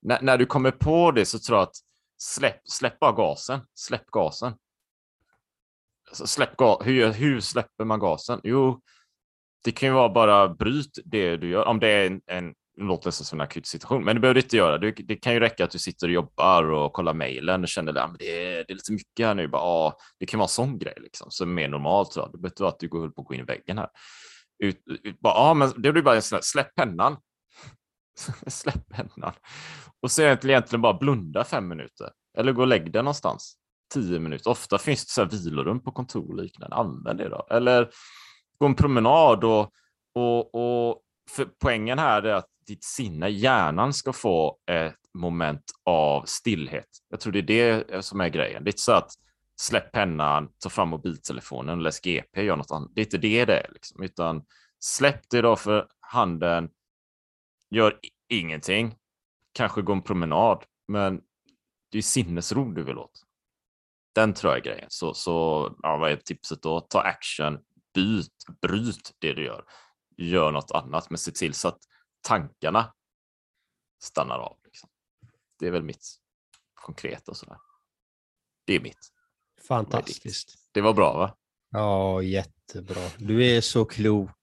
När, 0.02 0.22
när 0.22 0.38
du 0.38 0.46
kommer 0.46 0.70
på 0.70 1.10
det 1.10 1.26
så 1.26 1.38
tror 1.38 1.58
jag 1.58 1.62
att 1.62 1.76
släpp, 2.18 2.60
släpp 2.64 2.98
bara 2.98 3.12
gasen, 3.12 3.60
släpp 3.74 4.06
gasen. 4.06 4.54
Alltså, 6.08 6.26
släpp 6.26 6.56
ga 6.56 6.82
hur, 6.82 7.12
hur 7.12 7.40
släpper 7.40 7.84
man 7.84 8.00
gasen? 8.00 8.40
Jo, 8.42 8.80
det 9.64 9.72
kan 9.72 9.88
ju 9.88 9.94
vara 9.94 10.08
bara 10.08 10.48
bryt 10.48 10.98
det 11.04 11.36
du 11.36 11.48
gör. 11.48 11.64
Om 11.64 11.80
det 11.80 11.88
är 11.88 12.06
en, 12.06 12.20
en 12.26 12.54
låter 12.76 13.08
nästan 13.08 13.24
som 13.24 13.40
en 13.40 13.44
akut 13.44 13.66
situation, 13.66 14.04
men 14.04 14.16
det 14.16 14.20
behöver 14.20 14.34
du 14.34 14.40
inte 14.40 14.56
göra. 14.56 14.78
Du, 14.78 14.92
det 14.92 15.16
kan 15.16 15.32
ju 15.32 15.40
räcka 15.40 15.64
att 15.64 15.70
du 15.70 15.78
sitter 15.78 16.06
och 16.06 16.12
jobbar 16.12 16.70
och 16.70 16.92
kollar 16.92 17.14
mejlen 17.14 17.62
och 17.62 17.68
känner 17.68 17.98
att 17.98 18.18
det, 18.18 18.44
är, 18.44 18.64
det 18.66 18.72
är 18.72 18.74
lite 18.74 18.92
mycket 18.92 19.26
här 19.26 19.34
nu. 19.34 19.48
Bara, 19.48 19.62
ah, 19.62 19.96
det 20.18 20.26
kan 20.26 20.38
vara 20.38 20.44
en 20.44 20.48
sån 20.48 20.78
grej 20.78 20.94
liksom, 21.00 21.30
som 21.30 21.48
är 21.50 21.54
mer 21.54 21.68
normalt. 21.68 22.16
jag. 22.16 22.28
Det 22.32 22.38
behöver 22.38 22.48
inte 22.48 22.62
vara 22.62 22.72
att 22.72 22.78
du 22.78 22.88
går 22.88 23.08
på 23.08 23.20
att 23.20 23.26
gå 23.26 23.34
in 23.34 23.40
i 23.40 23.44
väggen 23.44 23.78
här. 23.78 23.88
Ut, 24.58 24.82
ut, 24.86 25.20
bara, 25.20 25.34
ah, 25.34 25.54
men 25.54 25.72
det 25.76 25.92
blir 25.92 26.02
bara 26.02 26.16
en 26.16 26.22
sån 26.22 26.36
här, 26.36 26.42
släpp 26.42 26.74
pennan. 26.74 27.16
släpp 28.46 28.88
pennan. 28.88 29.32
Och 30.02 30.10
så 30.10 30.22
egentligen, 30.22 30.52
egentligen 30.52 30.82
bara 30.82 30.94
blunda 30.94 31.44
fem 31.44 31.68
minuter. 31.68 32.10
Eller 32.38 32.52
gå 32.52 32.62
och 32.62 32.68
lägg 32.68 32.92
dig 32.92 33.02
någonstans. 33.02 33.56
Tio 33.94 34.20
minuter. 34.20 34.50
Ofta 34.50 34.78
finns 34.78 35.04
det 35.04 35.10
så 35.10 35.22
här 35.22 35.30
vilorum 35.30 35.80
på 35.80 35.92
kontor 35.92 36.28
och 36.30 36.42
liknande. 36.42 36.76
Använd 36.76 37.18
det 37.18 37.28
då. 37.28 37.46
Eller 37.50 37.90
gå 38.58 38.66
en 38.66 38.74
promenad 38.74 39.44
och, 39.44 39.72
och, 40.14 40.54
och 40.54 41.00
för 41.30 41.44
poängen 41.44 41.98
här 41.98 42.22
är 42.22 42.34
att 42.34 42.48
ditt 42.66 42.84
sinne, 42.84 43.28
hjärnan, 43.28 43.92
ska 43.92 44.12
få 44.12 44.58
ett 44.66 44.94
moment 45.14 45.72
av 45.84 46.22
stillhet. 46.26 46.88
Jag 47.08 47.20
tror 47.20 47.32
det 47.32 47.38
är 47.38 47.42
det 47.42 47.90
eh, 47.90 48.00
som 48.00 48.20
är 48.20 48.28
grejen. 48.28 48.64
Det 48.64 48.68
är 48.68 48.72
inte 48.72 48.82
så 48.82 48.92
att 48.92 49.12
släpp 49.56 49.92
pennan, 49.92 50.48
ta 50.58 50.68
fram 50.68 50.88
mobiltelefonen, 50.88 51.82
läs 51.82 52.00
GP, 52.00 52.42
gör 52.42 52.56
något 52.56 52.70
annat. 52.70 52.90
Det 52.94 53.00
är 53.00 53.04
inte 53.04 53.18
det 53.18 53.44
det 53.44 53.60
är, 53.60 53.70
liksom. 53.72 54.02
utan 54.02 54.44
släpp 54.78 55.30
det 55.30 55.42
då 55.42 55.56
för 55.56 55.88
handen, 56.00 56.70
gör 57.70 57.98
ingenting, 58.28 58.94
kanske 59.52 59.82
gå 59.82 59.92
en 59.92 60.02
promenad, 60.02 60.64
men 60.88 61.20
det 61.90 61.98
är 61.98 62.02
sinnesro 62.02 62.72
du 62.72 62.82
vill 62.82 62.98
åt. 62.98 63.22
Den 64.14 64.34
tror 64.34 64.52
jag 64.52 64.58
är 64.58 64.64
grejen. 64.64 64.86
Så, 64.88 65.14
så 65.14 65.68
ja, 65.82 65.96
vad 65.96 66.12
är 66.12 66.16
tipset 66.16 66.62
då? 66.62 66.80
Ta 66.80 67.00
action, 67.00 67.58
byt, 67.94 68.44
bryt 68.62 69.12
det 69.18 69.32
du 69.32 69.44
gör. 69.44 69.64
Gör 70.16 70.52
något 70.52 70.70
annat, 70.70 71.10
men 71.10 71.18
se 71.18 71.30
till 71.32 71.54
så 71.54 71.68
att 71.68 71.78
tankarna 72.20 72.94
stannar 74.02 74.38
av. 74.38 74.56
Liksom. 74.64 74.88
Det 75.58 75.66
är 75.66 75.70
väl 75.70 75.82
mitt 75.82 76.16
konkreta 76.74 77.34
sådär. 77.34 77.58
Det 78.66 78.74
är 78.74 78.80
mitt. 78.80 79.08
Fantastiskt. 79.68 80.54
Det 80.72 80.80
var 80.80 80.92
bra 80.92 81.12
va? 81.18 81.36
Ja, 81.70 82.22
jättebra. 82.22 83.10
Du 83.18 83.46
är 83.56 83.60
så 83.60 83.84
klok. 83.84 84.36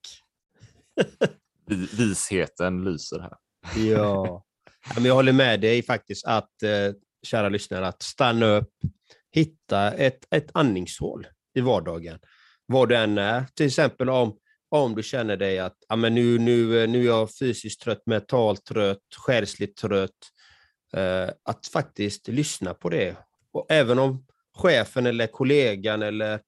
Vi- 1.66 1.86
Visheten 1.98 2.84
lyser 2.84 3.20
här. 3.20 3.38
Ja. 3.76 4.44
Ja, 4.86 4.94
men 4.96 5.06
jag 5.06 5.14
håller 5.16 5.34
med 5.34 5.62
dig 5.62 5.84
faktiskt 5.84 6.26
att, 6.26 6.64
eh, 6.64 6.94
kära 7.24 7.50
lyssnare, 7.50 7.88
att 7.88 8.02
stanna 8.02 8.46
upp, 8.46 8.74
hitta 9.32 9.92
ett, 9.94 10.26
ett 10.32 10.52
andningshål 10.54 11.28
i 11.54 11.62
vardagen. 11.62 12.20
Vad 12.71 12.89
du 12.89 12.95
än 12.95 13.17
är. 13.17 13.45
Till 13.55 13.65
exempel 13.65 14.10
om, 14.10 14.38
om 14.69 14.95
du 14.95 15.03
känner 15.03 15.38
dig 15.38 15.60
att 15.60 15.75
ja, 15.89 15.95
men 15.95 16.15
nu, 16.15 16.39
nu, 16.39 16.88
nu 16.88 17.01
är 17.01 17.05
jag 17.05 17.36
fysiskt 17.36 17.81
trött, 17.81 18.01
mentalt 18.05 18.65
trött, 18.65 18.99
själsligt 19.17 19.77
trött. 19.77 20.10
Eh, 20.93 21.29
att 21.43 21.67
faktiskt 21.67 22.27
lyssna 22.27 22.73
på 22.73 22.89
det. 22.89 23.17
Och 23.51 23.65
även 23.69 23.99
om 23.99 24.25
chefen 24.55 25.05
eller 25.05 25.27
kollegan 25.27 26.01
eller 26.01 26.39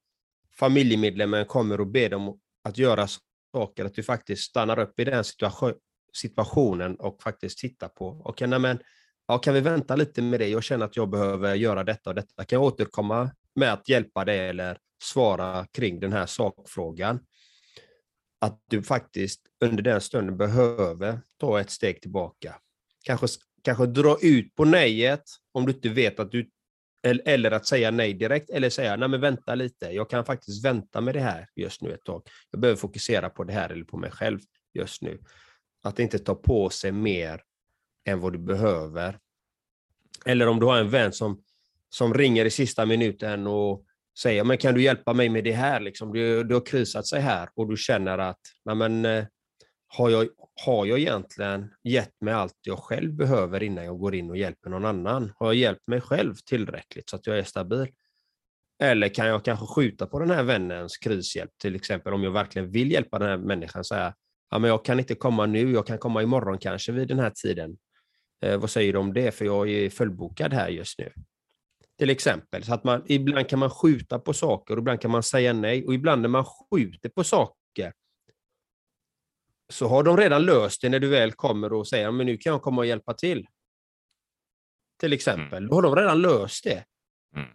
familjemedlemmen 0.59 1.45
kommer 1.45 1.79
och 1.79 1.87
ber 1.87 2.09
dem 2.09 2.39
att 2.63 2.77
göra 2.77 3.07
saker, 3.53 3.85
att 3.85 3.95
du 3.95 4.03
faktiskt 4.03 4.43
stannar 4.43 4.79
upp 4.79 4.99
i 4.99 5.03
den 5.03 5.23
situation, 5.23 5.73
situationen 6.13 6.95
och 6.95 7.23
faktiskt 7.23 7.57
tittar 7.57 7.87
på, 7.87 8.21
okej, 8.25 8.47
nej 8.47 8.59
men, 8.59 8.79
ja, 9.27 9.37
kan 9.37 9.53
vi 9.53 9.61
vänta 9.61 9.95
lite 9.95 10.21
med 10.21 10.39
det? 10.39 10.47
Jag 10.47 10.63
känner 10.63 10.85
att 10.85 10.97
jag 10.97 11.09
behöver 11.09 11.55
göra 11.55 11.83
detta 11.83 12.09
och 12.09 12.15
detta. 12.15 12.43
Kan 12.45 12.57
jag 12.57 12.63
återkomma 12.63 13.31
med 13.55 13.73
att 13.73 13.89
hjälpa 13.89 14.25
dig 14.25 14.39
eller 14.49 14.77
svara 15.03 15.67
kring 15.71 15.99
den 15.99 16.13
här 16.13 16.25
sakfrågan? 16.25 17.19
Att 18.41 18.63
du 18.69 18.83
faktiskt 18.83 19.41
under 19.65 19.83
den 19.83 20.01
stunden 20.01 20.37
behöver 20.37 21.19
ta 21.39 21.59
ett 21.59 21.69
steg 21.69 22.01
tillbaka. 22.01 22.55
Kanske, 23.03 23.27
kanske 23.63 23.85
dra 23.85 24.17
ut 24.21 24.55
på 24.55 24.65
nejet 24.65 25.23
om 25.51 25.65
du 25.65 25.71
inte 25.71 25.89
vet 25.89 26.19
att 26.19 26.31
du 26.31 26.49
eller, 27.03 27.51
att 27.51 27.67
säga 27.67 27.91
nej 27.91 28.13
direkt, 28.13 28.49
eller 28.49 28.69
säga 28.69 28.95
nej 28.95 29.09
men 29.09 29.21
vänta 29.21 29.55
lite, 29.55 29.85
jag 29.85 30.09
kan 30.09 30.25
faktiskt 30.25 30.65
vänta 30.65 31.01
med 31.01 31.15
det 31.15 31.19
här 31.19 31.47
just 31.55 31.81
nu 31.81 31.93
ett 31.93 32.03
tag. 32.03 32.27
Jag 32.51 32.61
behöver 32.61 32.79
fokusera 32.79 33.29
på 33.29 33.43
det 33.43 33.53
här 33.53 33.69
eller 33.69 33.83
på 33.83 33.97
mig 33.97 34.11
själv 34.11 34.39
just 34.73 35.01
nu. 35.01 35.19
Att 35.83 35.99
inte 35.99 36.19
ta 36.19 36.35
på 36.35 36.69
sig 36.69 36.91
mer 36.91 37.41
än 38.05 38.19
vad 38.19 38.33
du 38.33 38.39
behöver. 38.39 39.19
Eller 40.25 40.47
om 40.47 40.59
du 40.59 40.65
har 40.65 40.77
en 40.77 40.89
vän 40.89 41.13
som, 41.13 41.43
som 41.89 42.13
ringer 42.13 42.45
i 42.45 42.49
sista 42.49 42.85
minuten 42.85 43.47
och 43.47 43.85
säger 44.19 44.43
men 44.43 44.57
kan 44.57 44.73
du 44.73 44.83
hjälpa 44.83 45.13
mig 45.13 45.29
med 45.29 45.43
det 45.43 45.51
här? 45.51 45.79
Liksom, 45.79 46.13
du, 46.13 46.43
du 46.43 46.53
har 46.53 46.65
krisat 46.65 47.07
sig 47.07 47.21
här 47.21 47.49
och 47.55 47.69
du 47.69 47.77
känner 47.77 48.17
att 48.17 48.39
nej 48.65 48.75
men, 48.75 49.05
eh, 49.05 49.25
har, 49.97 50.09
jag, 50.09 50.27
har 50.65 50.85
jag 50.85 50.99
egentligen 50.99 51.73
gett 51.83 52.21
mig 52.21 52.33
allt 52.33 52.57
jag 52.61 52.79
själv 52.79 53.13
behöver 53.13 53.63
innan 53.63 53.85
jag 53.85 53.99
går 53.99 54.15
in 54.15 54.29
och 54.29 54.37
hjälper 54.37 54.69
någon 54.69 54.85
annan? 54.85 55.33
Har 55.35 55.47
jag 55.47 55.55
hjälpt 55.55 55.87
mig 55.87 56.01
själv 56.01 56.35
tillräckligt 56.45 57.09
så 57.09 57.15
att 57.15 57.27
jag 57.27 57.39
är 57.39 57.43
stabil? 57.43 57.87
Eller 58.83 59.09
kan 59.09 59.27
jag 59.27 59.45
kanske 59.45 59.65
skjuta 59.65 60.07
på 60.07 60.19
den 60.19 60.29
här 60.29 60.43
vännens 60.43 60.97
krishjälp, 60.97 61.51
till 61.61 61.75
exempel 61.75 62.13
om 62.13 62.23
jag 62.23 62.31
verkligen 62.31 62.71
vill 62.71 62.91
hjälpa 62.91 63.19
den 63.19 63.29
här 63.29 63.37
människan, 63.37 63.83
säga 63.83 64.13
ja, 64.49 64.59
men 64.59 64.69
jag 64.69 64.85
kan 64.85 64.99
inte 64.99 65.15
komma 65.15 65.45
nu, 65.45 65.71
jag 65.71 65.87
kan 65.87 65.97
komma 65.97 66.23
imorgon 66.23 66.57
kanske 66.57 66.91
vid 66.91 67.07
den 67.07 67.19
här 67.19 67.29
tiden. 67.29 67.77
Eh, 68.45 68.57
vad 68.57 68.69
säger 68.69 68.93
du 68.93 68.99
om 68.99 69.13
det? 69.13 69.31
För 69.31 69.45
jag 69.45 69.69
är 69.69 69.89
fullbokad 69.89 70.53
här 70.53 70.69
just 70.69 70.99
nu. 70.99 71.11
Till 72.03 72.09
exempel. 72.09 72.63
Så 72.63 72.73
att 72.73 72.83
man, 72.83 73.03
ibland 73.05 73.49
kan 73.49 73.59
man 73.59 73.69
skjuta 73.69 74.19
på 74.19 74.33
saker 74.33 74.73
och 74.73 74.79
ibland 74.79 75.01
kan 75.01 75.11
man 75.11 75.23
säga 75.23 75.53
nej. 75.53 75.85
Och 75.85 75.93
ibland 75.93 76.21
när 76.21 76.29
man 76.29 76.45
skjuter 76.45 77.09
på 77.09 77.23
saker 77.23 77.93
så 79.69 79.87
har 79.87 80.03
de 80.03 80.17
redan 80.17 80.45
löst 80.45 80.81
det 80.81 80.89
när 80.89 80.99
du 80.99 81.07
väl 81.07 81.31
kommer 81.31 81.73
och 81.73 81.87
säger 81.87 82.11
men 82.11 82.25
nu 82.25 82.37
kan 82.37 82.51
jag 82.51 82.61
komma 82.61 82.81
och 82.81 82.85
hjälpa 82.85 83.13
till. 83.13 83.47
Till 84.99 85.13
exempel. 85.13 85.67
Då 85.67 85.75
har 85.75 85.81
de 85.81 85.95
redan 85.95 86.21
löst 86.21 86.63
det. 86.63 86.83
Mm. 87.35 87.49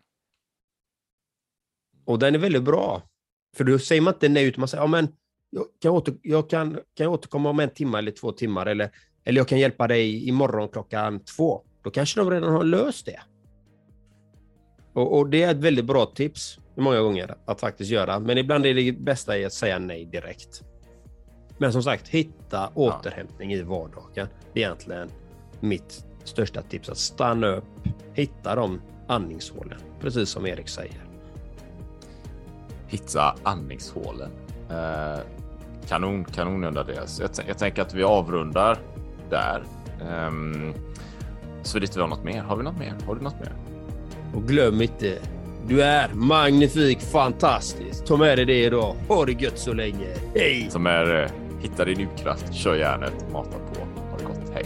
Och 2.04 2.18
den 2.18 2.34
är 2.34 2.38
väldigt 2.38 2.64
bra. 2.64 3.02
För 3.56 3.64
då 3.64 3.78
säger 3.78 4.02
man 4.02 4.14
inte 4.14 4.28
nej, 4.28 4.44
utan 4.44 4.60
man 4.60 4.68
säger, 4.68 4.82
ja 4.82 4.86
men 4.86 5.16
jag 5.50 5.66
kan, 5.80 5.90
åter, 5.90 6.14
jag 6.22 6.50
kan, 6.50 6.74
kan 6.74 7.04
jag 7.04 7.12
återkomma 7.12 7.50
om 7.50 7.60
en 7.60 7.70
timme 7.70 7.98
eller 7.98 8.10
två 8.10 8.32
timmar 8.32 8.66
eller, 8.66 8.90
eller 9.24 9.40
jag 9.40 9.48
kan 9.48 9.58
hjälpa 9.58 9.86
dig 9.86 10.28
imorgon 10.28 10.68
klockan 10.68 11.24
två. 11.24 11.64
Då 11.82 11.90
kanske 11.90 12.20
de 12.20 12.30
redan 12.30 12.52
har 12.52 12.64
löst 12.64 13.06
det. 13.06 13.20
Och, 14.98 15.18
och 15.18 15.28
det 15.28 15.42
är 15.42 15.50
ett 15.50 15.56
väldigt 15.56 15.84
bra 15.84 16.06
tips 16.06 16.58
många 16.74 17.00
gånger 17.00 17.34
att 17.44 17.60
faktiskt 17.60 17.90
göra. 17.90 18.18
Men 18.18 18.38
ibland 18.38 18.66
är 18.66 18.74
det 18.74 18.92
bästa 18.92 19.38
i 19.38 19.44
att 19.44 19.52
säga 19.52 19.78
nej 19.78 20.04
direkt. 20.04 20.62
Men 21.58 21.72
som 21.72 21.82
sagt, 21.82 22.08
hitta 22.08 22.70
återhämtning 22.74 23.52
i 23.52 23.62
vardagen. 23.62 24.28
Det 24.52 24.62
är 24.62 24.66
egentligen 24.66 25.10
mitt 25.60 26.04
största 26.24 26.62
tips. 26.62 26.88
Att 26.88 26.98
stanna 26.98 27.46
upp, 27.46 27.64
hitta 28.12 28.54
de 28.54 28.80
andningshålen, 29.06 29.78
precis 30.00 30.28
som 30.28 30.46
Erik 30.46 30.68
säger. 30.68 31.04
Hitta 32.86 33.34
andningshålen. 33.42 34.30
Eh, 34.70 35.20
kanon, 35.88 36.24
kanon 36.24 36.64
Andreas. 36.64 37.20
Jag, 37.20 37.30
jag 37.48 37.58
tänker 37.58 37.82
att 37.82 37.94
vi 37.94 38.02
avrundar 38.02 38.78
där. 39.30 39.62
Um, 40.26 40.74
så 41.62 41.78
vi 41.78 42.00
har 42.00 42.08
något 42.08 42.24
mer. 42.24 42.42
Har 42.42 42.56
vi 42.56 42.62
något 42.62 42.78
mer? 42.78 42.94
Har 43.06 43.14
du 43.14 43.20
något 43.20 43.40
mer? 43.40 43.67
Och 44.34 44.48
glöm 44.48 44.82
inte, 44.82 45.18
du 45.66 45.82
är 45.82 46.08
magnifik, 46.14 47.00
fantastisk. 47.00 48.04
Ta 48.04 48.16
med 48.16 48.38
dig 48.38 48.44
det 48.44 48.64
idag. 48.64 48.96
Ha 49.08 49.24
det 49.24 49.32
gött 49.32 49.58
så 49.58 49.72
länge. 49.72 50.06
Hej! 50.34 50.66
Som 50.70 50.86
är 50.86 51.22
eh, 51.22 51.30
hitta 51.60 51.84
din 51.84 52.00
utkraft, 52.00 52.54
kör 52.54 52.74
järnet, 52.74 53.12
mata 53.32 53.50
på. 53.50 53.80
Ha 54.10 54.18
det 54.18 54.24
gott. 54.24 54.52
Hej! 54.54 54.64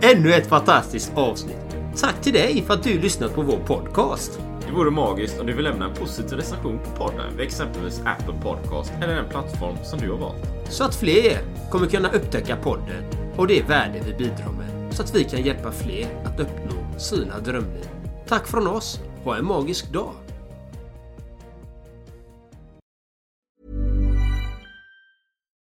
Ännu 0.00 0.32
ett 0.32 0.46
fantastiskt 0.46 1.12
avsnitt. 1.14 1.76
Tack 1.96 2.20
till 2.22 2.32
dig 2.32 2.62
för 2.66 2.74
att 2.74 2.82
du 2.82 3.00
lyssnat 3.00 3.34
på 3.34 3.42
vår 3.42 3.58
podcast. 3.66 4.40
Det 4.66 4.72
vore 4.72 4.90
magiskt 4.90 5.40
om 5.40 5.46
du 5.46 5.52
vill 5.52 5.64
lämna 5.64 5.84
en 5.84 5.94
positiv 5.94 6.38
recension 6.38 6.78
på 6.78 7.04
podden 7.04 7.36
vid 7.36 7.46
exempelvis 7.46 8.00
Apple 8.04 8.34
Podcast 8.42 8.92
eller 9.02 9.14
den 9.14 9.28
plattform 9.28 9.76
som 9.82 9.98
du 9.98 10.10
har 10.10 10.18
valt. 10.18 10.48
Så 10.68 10.84
att 10.84 10.94
fler 10.94 11.38
kommer 11.70 11.86
kunna 11.86 12.08
upptäcka 12.08 12.56
podden 12.56 13.04
och 13.36 13.46
det 13.46 13.62
värde 13.68 14.00
vi 14.06 14.12
bidrar 14.12 14.52
med. 14.58 14.94
Så 14.94 15.02
att 15.02 15.14
vi 15.14 15.24
kan 15.24 15.42
hjälpa 15.42 15.72
fler 15.72 16.06
att 16.24 16.40
uppnå 16.40 16.83
sina 16.98 17.40
drömliv. 17.40 17.88
Tack 18.26 18.46
från 18.46 18.66
oss. 18.66 19.00
Ha 19.24 19.36
en 19.36 19.44
magisk 19.44 19.92
dag. 19.92 20.14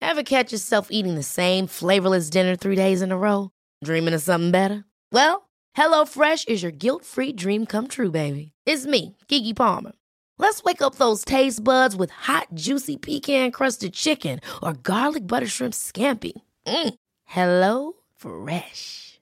Ever 0.00 0.22
catch 0.22 0.52
yourself 0.52 0.88
eating 0.90 1.14
the 1.14 1.22
same 1.22 1.66
flavorless 1.66 2.30
dinner 2.30 2.56
three 2.56 2.76
days 2.76 3.02
in 3.02 3.12
a 3.12 3.16
row? 3.16 3.50
Dreaming 3.84 4.14
of 4.14 4.22
something 4.22 4.50
better? 4.50 4.84
Well, 5.12 5.48
hello 5.74 6.04
fresh 6.04 6.44
is 6.48 6.62
your 6.62 6.72
guilt-free 6.72 7.34
dream 7.34 7.66
come 7.66 7.86
true, 7.86 8.10
baby. 8.10 8.52
It's 8.66 8.86
me, 8.86 9.16
Kiki 9.28 9.54
Palmer. 9.54 9.92
Let's 10.38 10.62
wake 10.64 10.82
up 10.82 10.96
those 10.96 11.24
taste 11.24 11.62
buds 11.62 11.94
with 11.94 12.10
hot, 12.10 12.48
juicy 12.54 12.96
pecan-crusted 12.96 13.92
chicken 13.92 14.40
or 14.62 14.72
garlic 14.72 15.26
butter 15.26 15.46
shrimp 15.46 15.74
scampi. 15.74 16.32
Mm. 16.66 16.94
Hello 17.24 17.92
Fresh. 18.16 19.09